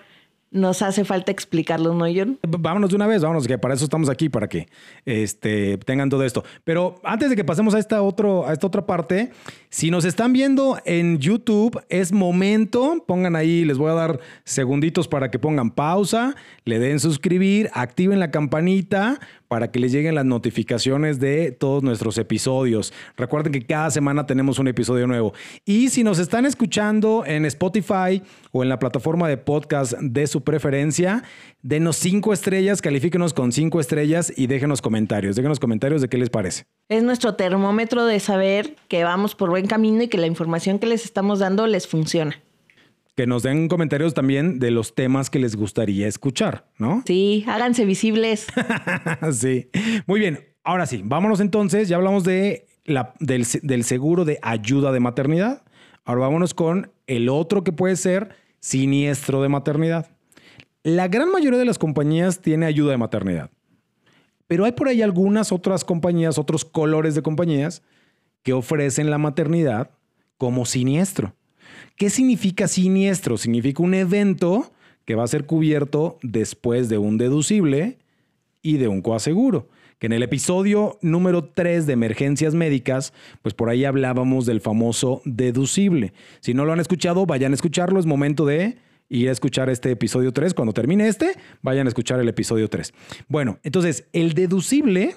nos 0.53 0.81
hace 0.81 1.03
falta 1.03 1.31
explicarlo, 1.31 1.93
¿no, 1.93 2.05
John? 2.05 2.39
Vámonos 2.47 2.91
de 2.91 2.95
una 2.95 3.07
vez, 3.07 3.21
vámonos, 3.21 3.47
que 3.47 3.57
para 3.57 3.73
eso 3.73 3.83
estamos 3.83 4.07
aquí, 4.07 4.29
para 4.29 4.47
que 4.47 4.67
este, 5.05 5.77
tengan 5.79 6.09
todo 6.09 6.23
esto. 6.23 6.43
Pero 6.63 6.95
antes 7.03 7.29
de 7.29 7.35
que 7.35 7.43
pasemos 7.43 7.73
a 7.73 7.79
esta, 7.79 8.01
otro, 8.01 8.47
a 8.47 8.53
esta 8.53 8.67
otra 8.67 8.85
parte, 8.85 9.31
si 9.69 9.89
nos 9.89 10.05
están 10.05 10.31
viendo 10.31 10.77
en 10.85 11.17
YouTube, 11.17 11.81
es 11.89 12.11
momento, 12.11 13.03
pongan 13.07 13.35
ahí, 13.35 13.65
les 13.65 13.77
voy 13.77 13.91
a 13.91 13.95
dar 13.95 14.19
segunditos 14.43 15.07
para 15.07 15.31
que 15.31 15.39
pongan 15.39 15.71
pausa, 15.71 16.35
le 16.65 16.79
den 16.79 16.99
suscribir, 16.99 17.69
activen 17.73 18.19
la 18.19 18.31
campanita 18.31 19.19
para 19.53 19.69
que 19.69 19.79
les 19.79 19.91
lleguen 19.91 20.15
las 20.15 20.25
notificaciones 20.25 21.19
de 21.19 21.51
todos 21.51 21.83
nuestros 21.83 22.17
episodios. 22.17 22.91
Recuerden 23.15 23.53
que 23.53 23.63
cada 23.63 23.91
semana 23.91 24.25
tenemos 24.25 24.57
un 24.57 24.67
episodio 24.67 25.05
nuevo. 25.05 25.33
Y 25.63 25.89
si 25.89 26.03
nos 26.03 26.17
están 26.17 26.47
escuchando 26.47 27.23
en 27.23 27.45
Spotify 27.45 28.23
o 28.51 28.63
en 28.63 28.69
la 28.69 28.79
plataforma 28.79 29.27
de 29.27 29.37
podcast 29.37 29.93
de 29.93 30.25
su 30.25 30.42
preferencia, 30.43 31.23
denos 31.61 31.97
cinco 31.97 32.33
estrellas, 32.33 32.81
califíquenos 32.81 33.33
con 33.33 33.51
cinco 33.51 33.79
estrellas 33.79 34.31
y 34.35 34.47
déjenos 34.47 34.81
comentarios. 34.81 35.35
Déjenos 35.35 35.59
comentarios 35.59 36.01
de 36.01 36.09
qué 36.09 36.17
les 36.17 36.29
parece. 36.29 36.65
Es 36.89 37.03
nuestro 37.03 37.35
termómetro 37.35 38.05
de 38.05 38.19
saber 38.19 38.75
que 38.87 39.03
vamos 39.03 39.35
por 39.35 39.49
buen 39.49 39.67
camino 39.67 40.03
y 40.03 40.07
que 40.07 40.17
la 40.17 40.27
información 40.27 40.79
que 40.79 40.87
les 40.87 41.05
estamos 41.05 41.39
dando 41.39 41.67
les 41.67 41.87
funciona 41.87 42.35
que 43.15 43.27
nos 43.27 43.43
den 43.43 43.67
comentarios 43.67 44.13
también 44.13 44.59
de 44.59 44.71
los 44.71 44.95
temas 44.95 45.29
que 45.29 45.39
les 45.39 45.55
gustaría 45.55 46.07
escuchar, 46.07 46.65
¿no? 46.77 47.03
Sí, 47.07 47.45
háganse 47.47 47.85
visibles. 47.85 48.47
sí. 49.31 49.69
Muy 50.07 50.19
bien. 50.19 50.47
Ahora 50.63 50.85
sí, 50.85 51.01
vámonos 51.03 51.39
entonces. 51.39 51.87
Ya 51.89 51.97
hablamos 51.97 52.23
de 52.23 52.65
la, 52.85 53.13
del, 53.19 53.45
del 53.61 53.83
seguro 53.83 54.25
de 54.25 54.39
ayuda 54.41 54.91
de 54.91 54.99
maternidad. 54.99 55.63
Ahora 56.05 56.21
vámonos 56.21 56.53
con 56.53 56.91
el 57.07 57.29
otro 57.29 57.63
que 57.63 57.71
puede 57.71 57.95
ser 57.95 58.35
siniestro 58.59 59.41
de 59.41 59.49
maternidad. 59.49 60.07
La 60.83 61.07
gran 61.07 61.31
mayoría 61.31 61.59
de 61.59 61.65
las 61.65 61.79
compañías 61.79 62.41
tiene 62.41 62.65
ayuda 62.65 62.91
de 62.91 62.97
maternidad. 62.97 63.49
Pero 64.47 64.65
hay 64.65 64.73
por 64.73 64.89
ahí 64.89 65.01
algunas 65.01 65.53
otras 65.53 65.85
compañías, 65.85 66.37
otros 66.37 66.65
colores 66.65 67.15
de 67.15 67.21
compañías 67.21 67.83
que 68.43 68.51
ofrecen 68.51 69.09
la 69.09 69.17
maternidad 69.17 69.91
como 70.37 70.65
siniestro. 70.65 71.33
¿Qué 71.95 72.09
significa 72.09 72.67
siniestro? 72.67 73.37
Significa 73.37 73.81
un 73.81 73.93
evento 73.93 74.73
que 75.05 75.15
va 75.15 75.23
a 75.23 75.27
ser 75.27 75.45
cubierto 75.45 76.19
después 76.21 76.89
de 76.89 76.97
un 76.97 77.17
deducible 77.17 77.97
y 78.61 78.75
de 78.75 78.89
un 78.89 79.01
coaseguro. 79.01 79.69
Que 79.99 80.07
en 80.07 80.13
el 80.13 80.23
episodio 80.23 80.97
número 81.01 81.45
3 81.45 81.85
de 81.85 81.93
emergencias 81.93 82.55
médicas, 82.55 83.13
pues 83.41 83.55
por 83.55 83.69
ahí 83.69 83.85
hablábamos 83.85 84.45
del 84.45 84.59
famoso 84.59 85.21
deducible. 85.23 86.11
Si 86.41 86.53
no 86.53 86.65
lo 86.65 86.73
han 86.73 86.81
escuchado, 86.81 87.25
vayan 87.25 87.53
a 87.53 87.55
escucharlo, 87.55 88.01
es 88.01 88.05
momento 88.05 88.45
de 88.45 88.77
a 89.13 89.31
escuchar 89.31 89.69
este 89.69 89.91
episodio 89.91 90.31
3. 90.31 90.53
Cuando 90.53 90.73
termine 90.73 91.07
este, 91.07 91.35
vayan 91.61 91.87
a 91.87 91.89
escuchar 91.89 92.19
el 92.19 92.27
episodio 92.27 92.69
3. 92.69 92.93
Bueno, 93.27 93.59
entonces 93.63 94.07
el 94.11 94.33
deducible, 94.33 95.15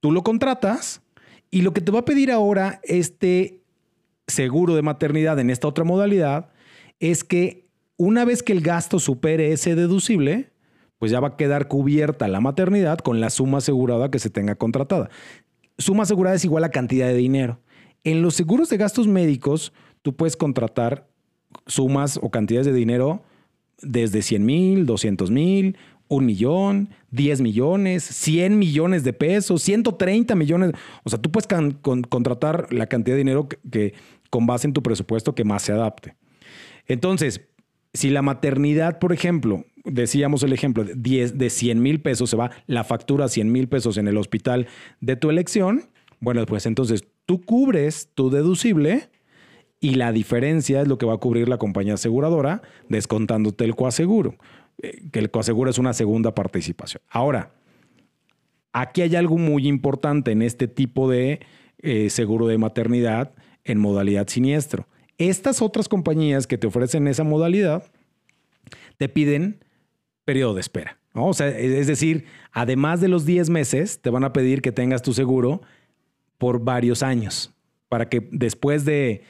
tú 0.00 0.12
lo 0.12 0.22
contratas 0.22 1.02
y 1.50 1.62
lo 1.62 1.72
que 1.72 1.80
te 1.80 1.92
va 1.92 2.00
a 2.00 2.04
pedir 2.04 2.30
ahora 2.30 2.80
este 2.84 3.62
seguro 4.26 4.74
de 4.74 4.82
maternidad 4.82 5.38
en 5.38 5.50
esta 5.50 5.68
otra 5.68 5.84
modalidad 5.84 6.50
es 7.00 7.24
que 7.24 7.66
una 7.96 8.24
vez 8.24 8.42
que 8.42 8.52
el 8.52 8.60
gasto 8.60 8.98
supere 8.98 9.52
ese 9.52 9.74
deducible, 9.74 10.50
pues 10.98 11.10
ya 11.10 11.20
va 11.20 11.28
a 11.28 11.36
quedar 11.36 11.68
cubierta 11.68 12.28
la 12.28 12.40
maternidad 12.40 12.98
con 12.98 13.20
la 13.20 13.30
suma 13.30 13.58
asegurada 13.58 14.10
que 14.10 14.18
se 14.18 14.30
tenga 14.30 14.54
contratada. 14.54 15.10
Suma 15.78 16.04
asegurada 16.04 16.36
es 16.36 16.44
igual 16.44 16.64
a 16.64 16.70
cantidad 16.70 17.08
de 17.08 17.16
dinero. 17.16 17.60
En 18.04 18.22
los 18.22 18.34
seguros 18.34 18.68
de 18.68 18.76
gastos 18.76 19.08
médicos, 19.08 19.72
tú 20.02 20.16
puedes 20.16 20.36
contratar 20.36 21.08
sumas 21.66 22.18
o 22.22 22.30
cantidades 22.30 22.66
de 22.66 22.72
dinero 22.72 23.22
desde 23.80 24.22
100 24.22 24.44
mil, 24.44 24.86
200 24.86 25.30
mil, 25.30 25.76
un 26.08 26.26
millón, 26.26 26.90
10 27.10 27.40
millones, 27.40 28.04
100 28.04 28.58
millones 28.58 29.02
de 29.04 29.12
pesos, 29.12 29.62
130 29.62 30.34
millones. 30.34 30.72
O 31.04 31.10
sea, 31.10 31.18
tú 31.18 31.30
puedes 31.30 31.48
contratar 31.82 32.72
la 32.72 32.86
cantidad 32.86 33.14
de 33.14 33.18
dinero 33.18 33.48
que, 33.48 33.94
con 34.30 34.46
base 34.46 34.66
en 34.66 34.72
tu 34.72 34.82
presupuesto 34.82 35.34
que 35.34 35.44
más 35.44 35.62
se 35.62 35.72
adapte. 35.72 36.14
Entonces, 36.86 37.42
si 37.94 38.10
la 38.10 38.22
maternidad, 38.22 38.98
por 38.98 39.12
ejemplo, 39.12 39.64
decíamos 39.84 40.42
el 40.42 40.52
ejemplo 40.52 40.84
de, 40.84 40.94
10, 40.96 41.38
de 41.38 41.50
100 41.50 41.82
mil 41.82 42.00
pesos, 42.00 42.30
se 42.30 42.36
va 42.36 42.50
la 42.66 42.84
factura 42.84 43.26
a 43.26 43.28
100 43.28 43.50
mil 43.50 43.68
pesos 43.68 43.96
en 43.96 44.08
el 44.08 44.16
hospital 44.16 44.66
de 45.00 45.16
tu 45.16 45.30
elección, 45.30 45.88
bueno, 46.20 46.44
pues 46.46 46.66
entonces 46.66 47.04
tú 47.26 47.42
cubres 47.42 48.10
tu 48.14 48.30
deducible 48.30 49.08
y 49.82 49.96
la 49.96 50.12
diferencia 50.12 50.80
es 50.80 50.88
lo 50.88 50.96
que 50.96 51.06
va 51.06 51.14
a 51.14 51.18
cubrir 51.18 51.48
la 51.48 51.58
compañía 51.58 51.94
aseguradora 51.94 52.62
descontándote 52.88 53.64
el 53.64 53.74
coaseguro, 53.74 54.36
eh, 54.80 55.02
que 55.10 55.18
el 55.18 55.30
coaseguro 55.30 55.70
es 55.70 55.76
una 55.76 55.92
segunda 55.92 56.36
participación. 56.36 57.02
Ahora, 57.10 57.50
aquí 58.72 59.02
hay 59.02 59.16
algo 59.16 59.36
muy 59.38 59.66
importante 59.66 60.30
en 60.30 60.40
este 60.40 60.68
tipo 60.68 61.10
de 61.10 61.40
eh, 61.78 62.10
seguro 62.10 62.46
de 62.46 62.58
maternidad 62.58 63.32
en 63.64 63.80
modalidad 63.80 64.28
siniestro. 64.28 64.86
Estas 65.18 65.60
otras 65.60 65.88
compañías 65.88 66.46
que 66.46 66.58
te 66.58 66.68
ofrecen 66.68 67.08
esa 67.08 67.24
modalidad 67.24 67.90
te 68.98 69.08
piden 69.08 69.64
periodo 70.24 70.54
de 70.54 70.60
espera. 70.60 71.00
O 71.12 71.34
sea, 71.34 71.48
es 71.48 71.88
decir, 71.88 72.26
además 72.52 73.00
de 73.00 73.08
los 73.08 73.26
10 73.26 73.50
meses, 73.50 74.00
te 74.00 74.10
van 74.10 74.22
a 74.22 74.32
pedir 74.32 74.62
que 74.62 74.70
tengas 74.70 75.02
tu 75.02 75.12
seguro 75.12 75.60
por 76.38 76.62
varios 76.62 77.02
años 77.02 77.52
para 77.88 78.08
que 78.08 78.26
después 78.30 78.84
de 78.84 79.22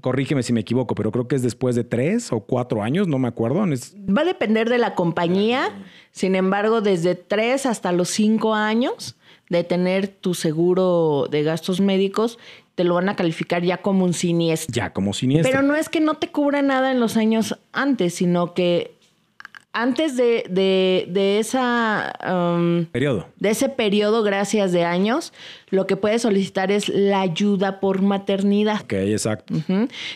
corrígeme 0.00 0.42
si 0.42 0.52
me 0.52 0.60
equivoco, 0.60 0.94
pero 0.94 1.12
creo 1.12 1.28
que 1.28 1.36
es 1.36 1.42
después 1.42 1.74
de 1.74 1.84
tres 1.84 2.32
o 2.32 2.40
cuatro 2.40 2.82
años, 2.82 3.08
no 3.08 3.18
me 3.18 3.28
acuerdo. 3.28 3.64
Va 3.64 4.22
a 4.22 4.24
depender 4.24 4.68
de 4.68 4.78
la 4.78 4.94
compañía, 4.94 5.70
sin 6.12 6.34
embargo, 6.34 6.80
desde 6.80 7.14
tres 7.14 7.66
hasta 7.66 7.92
los 7.92 8.08
cinco 8.08 8.54
años 8.54 9.16
de 9.50 9.64
tener 9.64 10.08
tu 10.08 10.34
seguro 10.34 11.28
de 11.30 11.42
gastos 11.42 11.80
médicos, 11.80 12.38
te 12.74 12.84
lo 12.84 12.94
van 12.94 13.08
a 13.08 13.16
calificar 13.16 13.62
ya 13.62 13.82
como 13.82 14.04
un 14.04 14.14
siniestro. 14.14 14.72
Ya 14.72 14.92
como 14.92 15.12
siniestro. 15.12 15.50
Pero 15.50 15.62
no 15.62 15.76
es 15.76 15.88
que 15.88 16.00
no 16.00 16.14
te 16.14 16.28
cubra 16.28 16.62
nada 16.62 16.90
en 16.90 16.98
los 16.98 17.16
años 17.16 17.58
antes, 17.72 18.14
sino 18.14 18.54
que 18.54 18.93
antes 19.74 20.16
de, 20.16 20.46
de, 20.48 21.38
esa... 21.38 22.12
Um, 22.26 22.86
periodo. 22.86 23.26
De 23.38 23.50
ese 23.50 23.68
periodo, 23.68 24.22
gracias, 24.22 24.72
de 24.72 24.84
años, 24.84 25.32
lo 25.68 25.86
que 25.86 25.96
puedes 25.96 26.22
solicitar 26.22 26.70
es 26.70 26.88
la 26.88 27.20
ayuda 27.20 27.80
por 27.80 28.00
maternidad. 28.00 28.80
Ok, 28.82 28.92
exacto. 28.92 29.52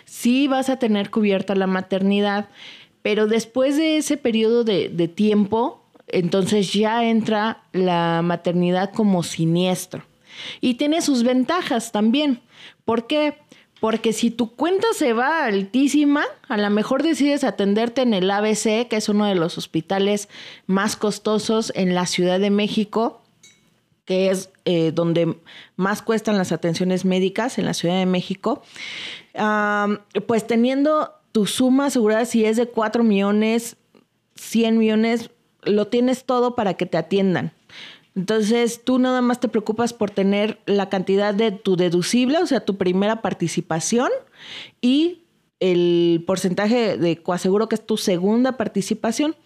Sí 0.05 0.47
vas 0.47 0.71
a 0.71 0.79
tener 0.79 1.11
cubierta 1.11 1.57
la 1.57 1.67
maternidad, 1.67 2.49
pero 3.03 3.27
después 3.27 3.77
de 3.77 3.97
ese 3.97 4.17
periodo 4.17 4.63
de, 4.63 4.89
de 4.89 5.09
tiempo, 5.09 5.85
entonces 6.07 6.73
ya 6.73 7.05
entra 7.05 7.65
la 7.73 8.23
maternidad 8.23 8.93
como 8.93 9.25
siniestro. 9.25 10.05
Y 10.61 10.75
tiene 10.75 11.03
sus 11.03 11.25
ventajas 11.25 11.91
también. 11.91 12.41
¿Por 12.85 13.09
qué? 13.09 13.35
Porque 13.81 14.13
si 14.13 14.31
tu 14.31 14.55
cuenta 14.55 14.87
se 14.95 15.13
va 15.13 15.45
altísima, 15.45 16.25
a 16.49 16.57
lo 16.57 16.69
mejor 16.71 17.03
decides 17.03 17.45
atenderte 17.45 18.03
en 18.03 18.15
el 18.15 18.31
ABC, 18.31 18.89
que 18.89 18.97
es 18.97 19.09
uno 19.09 19.27
de 19.27 19.35
los 19.35 19.57
hospitales 19.57 20.29
más 20.67 20.97
costosos 20.97 21.73
en 21.77 21.95
la 21.95 22.07
Ciudad 22.07 22.41
de 22.41 22.51
México, 22.51 23.23
que 24.05 24.31
es 24.31 24.51
eh, 24.65 24.91
donde 24.93 25.39
más 25.77 26.03
cuestan 26.03 26.39
las 26.39 26.51
atenciones 26.51 27.05
médicas 27.05 27.59
en 27.59 27.67
la 27.67 27.75
Ciudad 27.75 27.99
de 27.99 28.07
México. 28.07 28.63
pues 30.27 30.47
teniendo 30.47 31.13
tu 31.33 31.47
suma 31.47 31.87
asegurada, 31.87 32.25
si 32.25 32.45
es 32.45 32.57
de 32.57 32.67
4 32.67 33.05
millones, 33.05 33.77
100 34.37 34.79
millones, 34.79 35.31
lo 35.63 35.89
tienes 35.89 36.25
todo 36.25 36.55
para 36.55 36.75
que 36.75 36.87
te 36.87 36.97
atiendan. 36.97 37.53
Entonces 38.19 38.83
tú 38.83 38.99
nada 38.99 39.23
más 39.23 39.39
te 39.39 39.47
preocupas 39.47 39.93
por 39.93 40.11
tener 40.11 40.59
la 40.67 40.89
cantidad 40.89 41.33
de 41.33 41.53
tu 41.53 41.77
deducible, 41.77 42.39
o 42.39 42.47
sea, 42.49 42.65
tu 42.65 42.77
primera 42.77 43.23
participación 43.23 44.11
y 44.81 45.23
el 45.61 46.25
porcentaje 46.27 46.99
de 46.99 47.23
coaseguro 47.23 47.69
que 47.69 47.77
es 47.77 47.87
tu 47.87 47.97
segunda 47.97 48.57
participación. 48.57 49.37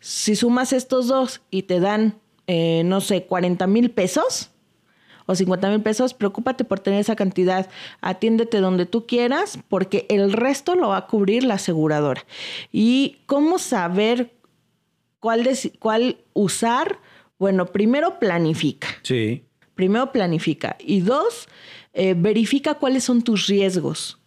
Si 0.00 0.36
sumas 0.36 0.74
estos 0.74 1.08
dos 1.08 1.40
y 1.50 1.62
te 1.62 1.80
dan, 1.80 2.18
eh, 2.46 2.82
no 2.84 3.00
sé, 3.00 3.24
40 3.24 3.66
mil 3.66 3.90
pesos 3.90 4.50
o 5.24 5.34
50 5.34 5.70
mil 5.70 5.80
pesos, 5.80 6.12
preocúpate 6.12 6.64
por 6.64 6.80
tener 6.80 7.00
esa 7.00 7.16
cantidad. 7.16 7.70
Atiéndete 8.02 8.60
donde 8.60 8.84
tú 8.84 9.06
quieras 9.06 9.58
porque 9.68 10.04
el 10.10 10.34
resto 10.34 10.74
lo 10.74 10.88
va 10.88 10.98
a 10.98 11.06
cubrir 11.06 11.44
la 11.44 11.54
aseguradora. 11.54 12.26
¿Y 12.72 13.20
cómo 13.24 13.58
saber 13.58 14.34
cuál, 15.18 15.48
cuál 15.78 16.18
usar? 16.34 16.98
Bueno, 17.38 17.66
primero 17.66 18.18
planifica. 18.18 18.88
Sí. 19.02 19.44
Primero 19.74 20.10
planifica. 20.12 20.76
Y 20.80 21.00
dos, 21.00 21.48
eh, 21.92 22.14
verifica 22.16 22.74
cuáles 22.74 23.04
son 23.04 23.22
tus 23.22 23.46
riesgos. 23.46 24.18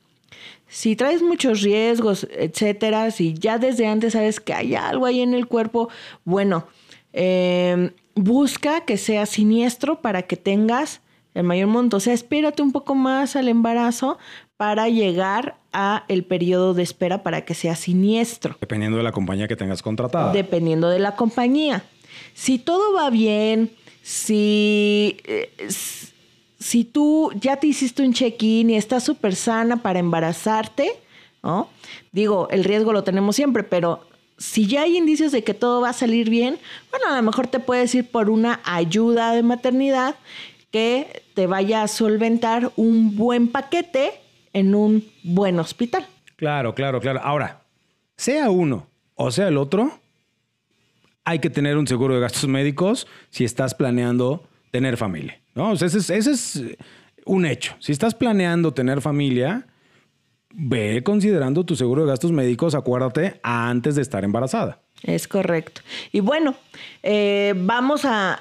Si 0.67 0.95
traes 0.95 1.21
muchos 1.21 1.61
riesgos, 1.61 2.25
etcétera, 2.31 3.11
si 3.11 3.33
ya 3.33 3.57
desde 3.57 3.87
antes 3.87 4.13
sabes 4.13 4.39
que 4.39 4.53
hay 4.53 4.75
algo 4.75 5.05
ahí 5.05 5.19
en 5.19 5.33
el 5.33 5.47
cuerpo, 5.47 5.89
bueno, 6.23 6.65
em, 7.11 7.91
busca 8.15 8.85
que 8.85 8.95
sea 8.95 9.25
siniestro 9.25 10.01
para 10.01 10.21
que 10.21 10.37
tengas 10.37 11.01
el 11.33 11.43
mayor 11.43 11.67
monto. 11.67 11.97
O 11.97 11.99
sea, 11.99 12.13
espérate 12.13 12.61
un 12.61 12.71
poco 12.71 12.95
más 12.95 13.35
al 13.35 13.49
embarazo 13.49 14.17
para 14.55 14.87
llegar 14.87 15.57
a 15.73 16.05
el 16.07 16.23
periodo 16.23 16.73
de 16.73 16.83
espera 16.83 17.23
para 17.23 17.41
que 17.43 17.53
sea 17.53 17.75
siniestro. 17.75 18.55
Dependiendo 18.61 18.97
de 18.97 19.03
la 19.03 19.11
compañía 19.11 19.49
que 19.49 19.57
tengas 19.57 19.81
contratada. 19.81 20.31
Dependiendo 20.31 20.89
de 20.89 20.99
la 20.99 21.15
compañía. 21.15 21.83
Si 22.33 22.59
todo 22.59 22.93
va 22.93 23.09
bien, 23.09 23.71
si, 24.01 25.17
eh, 25.25 25.51
si 26.59 26.83
tú 26.83 27.31
ya 27.35 27.57
te 27.57 27.67
hiciste 27.67 28.03
un 28.03 28.13
check-in 28.13 28.69
y 28.69 28.77
estás 28.77 29.03
súper 29.03 29.35
sana 29.35 29.77
para 29.77 29.99
embarazarte, 29.99 30.91
¿no? 31.43 31.69
Digo, 32.11 32.47
el 32.51 32.63
riesgo 32.63 32.93
lo 32.93 33.03
tenemos 33.03 33.35
siempre, 33.35 33.63
pero 33.63 34.05
si 34.37 34.67
ya 34.67 34.83
hay 34.83 34.97
indicios 34.97 35.31
de 35.31 35.43
que 35.43 35.53
todo 35.53 35.81
va 35.81 35.89
a 35.89 35.93
salir 35.93 36.29
bien, 36.29 36.57
bueno, 36.89 37.07
a 37.09 37.15
lo 37.15 37.21
mejor 37.21 37.47
te 37.47 37.59
puedes 37.59 37.93
ir 37.93 38.09
por 38.09 38.29
una 38.29 38.59
ayuda 38.63 39.33
de 39.33 39.43
maternidad 39.43 40.15
que 40.71 41.23
te 41.35 41.47
vaya 41.47 41.83
a 41.83 41.87
solventar 41.87 42.71
un 42.75 43.15
buen 43.15 43.49
paquete 43.49 44.13
en 44.53 44.73
un 44.73 45.05
buen 45.23 45.59
hospital. 45.59 46.07
Claro, 46.37 46.73
claro, 46.73 46.99
claro. 46.99 47.19
Ahora, 47.23 47.61
sea 48.17 48.49
uno 48.49 48.87
o 49.23 49.31
sea 49.31 49.47
el 49.49 49.57
otro, 49.57 50.00
hay 51.25 51.39
que 51.39 51.49
tener 51.49 51.77
un 51.77 51.87
seguro 51.87 52.15
de 52.15 52.21
gastos 52.21 52.47
médicos 52.47 53.07
si 53.29 53.43
estás 53.43 53.75
planeando 53.75 54.47
tener 54.71 54.97
familia. 54.97 55.39
¿no? 55.55 55.73
ese, 55.73 55.85
es, 55.85 56.09
ese 56.09 56.31
es 56.31 56.55
eh, 56.57 56.77
un 57.25 57.45
hecho. 57.45 57.75
Si 57.79 57.91
estás 57.91 58.15
planeando 58.15 58.73
tener 58.73 59.01
familia, 59.01 59.67
ve 60.53 61.03
considerando 61.03 61.65
tu 61.65 61.75
seguro 61.75 62.03
de 62.03 62.09
gastos 62.09 62.31
médicos, 62.31 62.75
acuérdate, 62.75 63.39
antes 63.43 63.95
de 63.95 64.01
estar 64.01 64.23
embarazada. 64.23 64.81
Es 65.03 65.27
correcto. 65.27 65.81
Y 66.11 66.19
bueno, 66.19 66.55
eh, 67.01 67.53
vamos 67.57 68.05
a, 68.05 68.37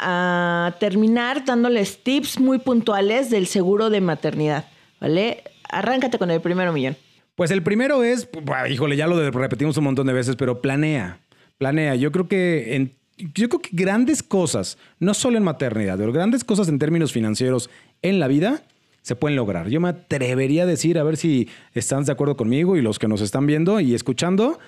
a, 0.66 0.78
terminar 0.78 1.44
dándoles 1.44 2.02
tips 2.02 2.38
muy 2.38 2.58
puntuales 2.58 3.30
del 3.30 3.46
seguro 3.46 3.90
de 3.90 4.00
maternidad. 4.00 4.66
¿Vale? 5.00 5.42
Arráncate 5.70 6.18
con 6.18 6.30
el 6.30 6.42
primero 6.42 6.72
millón. 6.72 6.96
Pues 7.34 7.50
el 7.50 7.62
primero 7.62 8.04
es, 8.04 8.28
híjole, 8.68 8.96
ya 8.96 9.06
lo 9.06 9.30
repetimos 9.30 9.74
un 9.78 9.84
montón 9.84 10.06
de 10.06 10.12
veces, 10.12 10.36
pero 10.36 10.60
planea 10.60 11.20
planea. 11.60 11.94
Yo 11.94 12.10
creo 12.10 12.26
que 12.26 12.74
en, 12.74 12.94
yo 13.18 13.50
creo 13.50 13.60
que 13.60 13.68
grandes 13.72 14.22
cosas, 14.22 14.78
no 14.98 15.12
solo 15.12 15.36
en 15.36 15.44
maternidad, 15.44 15.98
pero 15.98 16.10
grandes 16.10 16.42
cosas 16.42 16.68
en 16.68 16.78
términos 16.78 17.12
financieros 17.12 17.68
en 18.00 18.18
la 18.18 18.28
vida 18.28 18.62
se 19.02 19.14
pueden 19.14 19.36
lograr. 19.36 19.68
Yo 19.68 19.78
me 19.78 19.90
atrevería 19.90 20.62
a 20.62 20.66
decir, 20.66 20.98
a 20.98 21.04
ver 21.04 21.18
si 21.18 21.48
están 21.74 22.04
de 22.04 22.12
acuerdo 22.12 22.38
conmigo 22.38 22.78
y 22.78 22.82
los 22.82 22.98
que 22.98 23.08
nos 23.08 23.20
están 23.20 23.46
viendo 23.46 23.78
y 23.78 23.94
escuchando, 23.94 24.58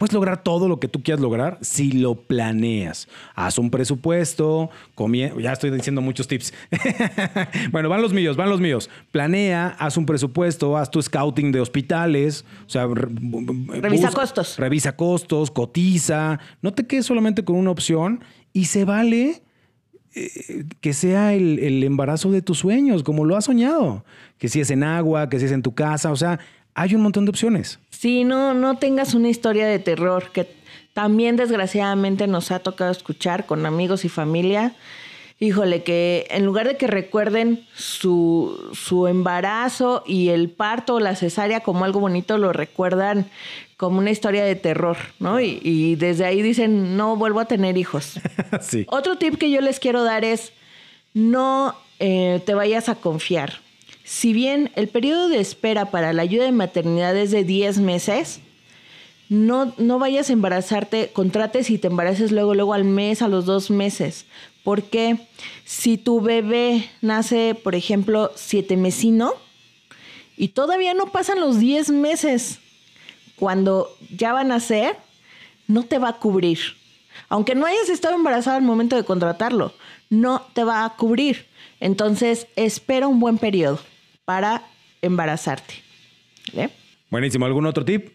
Puedes 0.00 0.14
lograr 0.14 0.42
todo 0.42 0.66
lo 0.66 0.80
que 0.80 0.88
tú 0.88 1.02
quieras 1.02 1.20
lograr 1.20 1.58
si 1.60 1.92
lo 1.92 2.14
planeas. 2.14 3.06
Haz 3.34 3.58
un 3.58 3.70
presupuesto, 3.70 4.70
ya 5.38 5.52
estoy 5.52 5.68
diciendo 5.68 6.00
muchos 6.00 6.26
tips. 6.26 6.54
bueno, 7.70 7.90
van 7.90 8.00
los 8.00 8.14
míos, 8.14 8.34
van 8.34 8.48
los 8.48 8.62
míos. 8.62 8.88
Planea, 9.12 9.76
haz 9.78 9.98
un 9.98 10.06
presupuesto, 10.06 10.78
haz 10.78 10.90
tu 10.90 11.02
scouting 11.02 11.52
de 11.52 11.60
hospitales, 11.60 12.46
o 12.66 12.70
sea, 12.70 12.88
revisa 12.88 14.10
costos. 14.10 14.56
Revisa 14.56 14.96
costos, 14.96 15.50
cotiza, 15.50 16.40
no 16.62 16.72
te 16.72 16.86
quedes 16.86 17.04
solamente 17.04 17.44
con 17.44 17.56
una 17.56 17.70
opción 17.70 18.24
y 18.54 18.64
se 18.64 18.86
vale 18.86 19.42
eh, 20.14 20.64
que 20.80 20.94
sea 20.94 21.34
el, 21.34 21.58
el 21.58 21.84
embarazo 21.84 22.30
de 22.30 22.40
tus 22.40 22.56
sueños, 22.56 23.02
como 23.02 23.26
lo 23.26 23.36
has 23.36 23.44
soñado. 23.44 24.02
Que 24.38 24.48
si 24.48 24.60
es 24.62 24.70
en 24.70 24.82
agua, 24.82 25.28
que 25.28 25.38
si 25.38 25.44
es 25.44 25.52
en 25.52 25.60
tu 25.60 25.74
casa, 25.74 26.10
o 26.10 26.16
sea, 26.16 26.40
hay 26.74 26.94
un 26.94 27.02
montón 27.02 27.24
de 27.24 27.30
opciones. 27.30 27.78
Sí, 27.90 28.24
no, 28.24 28.54
no 28.54 28.76
tengas 28.78 29.14
una 29.14 29.28
historia 29.28 29.66
de 29.66 29.78
terror 29.78 30.30
que 30.32 30.48
también 30.94 31.36
desgraciadamente 31.36 32.26
nos 32.26 32.50
ha 32.50 32.58
tocado 32.58 32.90
escuchar 32.90 33.46
con 33.46 33.66
amigos 33.66 34.04
y 34.04 34.08
familia. 34.08 34.74
Híjole, 35.38 35.82
que 35.82 36.26
en 36.30 36.44
lugar 36.44 36.68
de 36.68 36.76
que 36.76 36.86
recuerden 36.86 37.64
su, 37.74 38.70
su 38.74 39.06
embarazo 39.06 40.02
y 40.06 40.28
el 40.28 40.50
parto 40.50 40.96
o 40.96 41.00
la 41.00 41.16
cesárea 41.16 41.60
como 41.60 41.86
algo 41.86 42.00
bonito, 42.00 42.36
lo 42.36 42.52
recuerdan 42.52 43.26
como 43.78 43.98
una 43.98 44.10
historia 44.10 44.44
de 44.44 44.56
terror, 44.56 44.98
¿no? 45.18 45.40
Y, 45.40 45.96
desde 45.96 46.26
ahí 46.26 46.42
dicen, 46.42 46.98
no 46.98 47.16
vuelvo 47.16 47.40
a 47.40 47.46
tener 47.46 47.78
hijos. 47.78 48.20
sí. 48.60 48.84
Otro 48.88 49.16
tip 49.16 49.36
que 49.36 49.50
yo 49.50 49.62
les 49.62 49.80
quiero 49.80 50.04
dar 50.04 50.22
es, 50.22 50.52
no 51.14 51.74
eh, 51.98 52.42
te 52.44 52.52
vayas 52.52 52.90
a 52.90 52.96
confiar. 52.96 53.60
Si 54.10 54.32
bien 54.32 54.72
el 54.74 54.88
periodo 54.88 55.28
de 55.28 55.38
espera 55.38 55.92
para 55.92 56.12
la 56.12 56.22
ayuda 56.22 56.44
de 56.44 56.50
maternidad 56.50 57.16
es 57.16 57.30
de 57.30 57.44
10 57.44 57.78
meses, 57.78 58.40
no, 59.28 59.72
no 59.78 60.00
vayas 60.00 60.28
a 60.28 60.32
embarazarte, 60.32 61.12
contrates 61.12 61.70
y 61.70 61.78
te 61.78 61.86
embaraces 61.86 62.32
luego, 62.32 62.56
luego 62.56 62.74
al 62.74 62.82
mes, 62.82 63.22
a 63.22 63.28
los 63.28 63.46
dos 63.46 63.70
meses. 63.70 64.26
Porque 64.64 65.16
si 65.64 65.96
tu 65.96 66.20
bebé 66.20 66.90
nace, 67.00 67.54
por 67.54 67.76
ejemplo, 67.76 68.32
siete 68.34 68.76
mesino 68.76 69.32
y 70.36 70.48
todavía 70.48 70.92
no 70.92 71.12
pasan 71.12 71.38
los 71.38 71.60
10 71.60 71.90
meses, 71.90 72.58
cuando 73.36 73.96
ya 74.10 74.32
van 74.32 74.46
a 74.46 74.56
nacer, 74.56 74.96
no 75.68 75.84
te 75.84 76.00
va 76.00 76.08
a 76.08 76.18
cubrir. 76.18 76.58
Aunque 77.28 77.54
no 77.54 77.64
hayas 77.64 77.88
estado 77.88 78.16
embarazada 78.16 78.56
al 78.56 78.64
momento 78.64 78.96
de 78.96 79.04
contratarlo, 79.04 79.72
no 80.08 80.42
te 80.52 80.64
va 80.64 80.84
a 80.84 80.96
cubrir. 80.96 81.46
Entonces, 81.78 82.48
espera 82.56 83.06
un 83.06 83.20
buen 83.20 83.38
periodo 83.38 83.78
para 84.24 84.62
embarazarte. 85.02 85.74
Buenísimo. 87.10 87.46
¿Algún 87.46 87.66
otro 87.66 87.84
tip? 87.84 88.12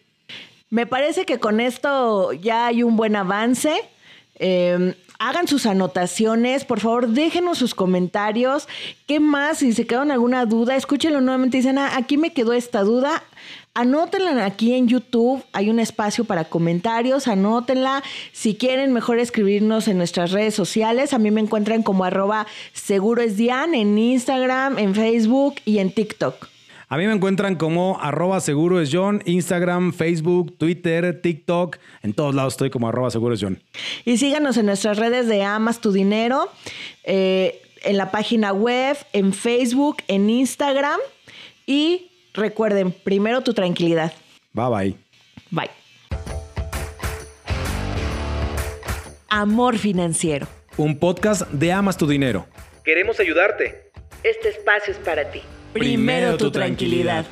Me 0.69 0.85
parece 0.85 1.25
que 1.25 1.39
con 1.39 1.59
esto 1.59 2.33
ya 2.33 2.67
hay 2.67 2.83
un 2.83 2.95
buen 2.95 3.15
avance. 3.15 3.73
Em, 4.35 4.93
hagan 5.19 5.47
sus 5.47 5.65
anotaciones, 5.65 6.65
por 6.65 6.79
favor, 6.79 7.09
déjenos 7.09 7.57
sus 7.57 7.75
comentarios. 7.75 8.67
¿Qué 9.07 9.19
más? 9.19 9.59
Si 9.59 9.73
se 9.73 9.87
quedan 9.87 10.11
alguna 10.11 10.45
duda, 10.45 10.75
escúchenlo 10.75 11.21
nuevamente. 11.21 11.57
Dicen, 11.57 11.77
ah, 11.77 11.91
aquí 11.95 12.17
me 12.17 12.33
quedó 12.33 12.53
esta 12.53 12.81
duda. 12.81 13.23
Anótenla 13.73 14.45
aquí 14.45 14.73
en 14.73 14.87
YouTube, 14.87 15.43
hay 15.51 15.69
un 15.69 15.79
espacio 15.79 16.23
para 16.23 16.45
comentarios, 16.45 17.27
anótenla. 17.27 18.03
Si 18.31 18.55
quieren, 18.55 18.93
mejor 18.93 19.19
escribirnos 19.19 19.89
en 19.89 19.97
nuestras 19.97 20.31
redes 20.31 20.55
sociales. 20.55 21.13
A 21.13 21.19
mí 21.19 21.29
me 21.29 21.41
encuentran 21.41 21.83
como 21.83 22.05
arroba 22.05 22.47
seguro 22.71 23.21
en 23.21 23.97
Instagram, 23.97 24.79
en 24.79 24.95
Facebook 24.95 25.55
y 25.65 25.79
en 25.79 25.91
TikTok. 25.91 26.54
A 26.87 26.97
mí 26.97 27.07
me 27.07 27.13
encuentran 27.13 27.55
como 27.55 27.99
arroba 28.01 28.39
seguro 28.39 28.79
es 28.79 28.89
John, 28.91 29.21
Instagram, 29.25 29.93
Facebook, 29.93 30.57
Twitter, 30.57 31.21
TikTok. 31.21 31.77
En 32.03 32.13
todos 32.13 32.35
lados 32.35 32.53
estoy 32.53 32.69
como 32.69 32.87
arroba 32.87 33.09
seguro 33.11 33.33
es 33.33 33.41
John. 33.41 33.61
Y 34.05 34.17
síganos 34.17 34.57
en 34.57 34.67
nuestras 34.67 34.97
redes 34.97 35.27
de 35.27 35.43
Amas 35.43 35.81
tu 35.81 35.91
Dinero, 35.91 36.49
eh, 37.03 37.61
en 37.83 37.97
la 37.97 38.11
página 38.11 38.53
web, 38.53 38.97
en 39.13 39.33
Facebook, 39.33 39.97
en 40.07 40.29
Instagram 40.29 40.99
y 41.65 42.11
Recuerden, 42.35 42.91
primero 42.91 43.41
tu 43.41 43.53
tranquilidad. 43.53 44.13
Bye 44.51 44.69
bye. 44.69 44.95
Bye. 45.51 45.69
Amor 49.29 49.77
Financiero. 49.77 50.47
Un 50.77 50.99
podcast 50.99 51.43
de 51.49 51.71
Amas 51.71 51.97
tu 51.97 52.07
Dinero. 52.07 52.45
Queremos 52.83 53.19
ayudarte. 53.19 53.91
Este 54.23 54.49
espacio 54.49 54.93
es 54.93 54.99
para 54.99 55.31
ti. 55.31 55.41
Primero, 55.75 56.37
tu, 56.37 56.51
tranquilidad. 56.51 57.25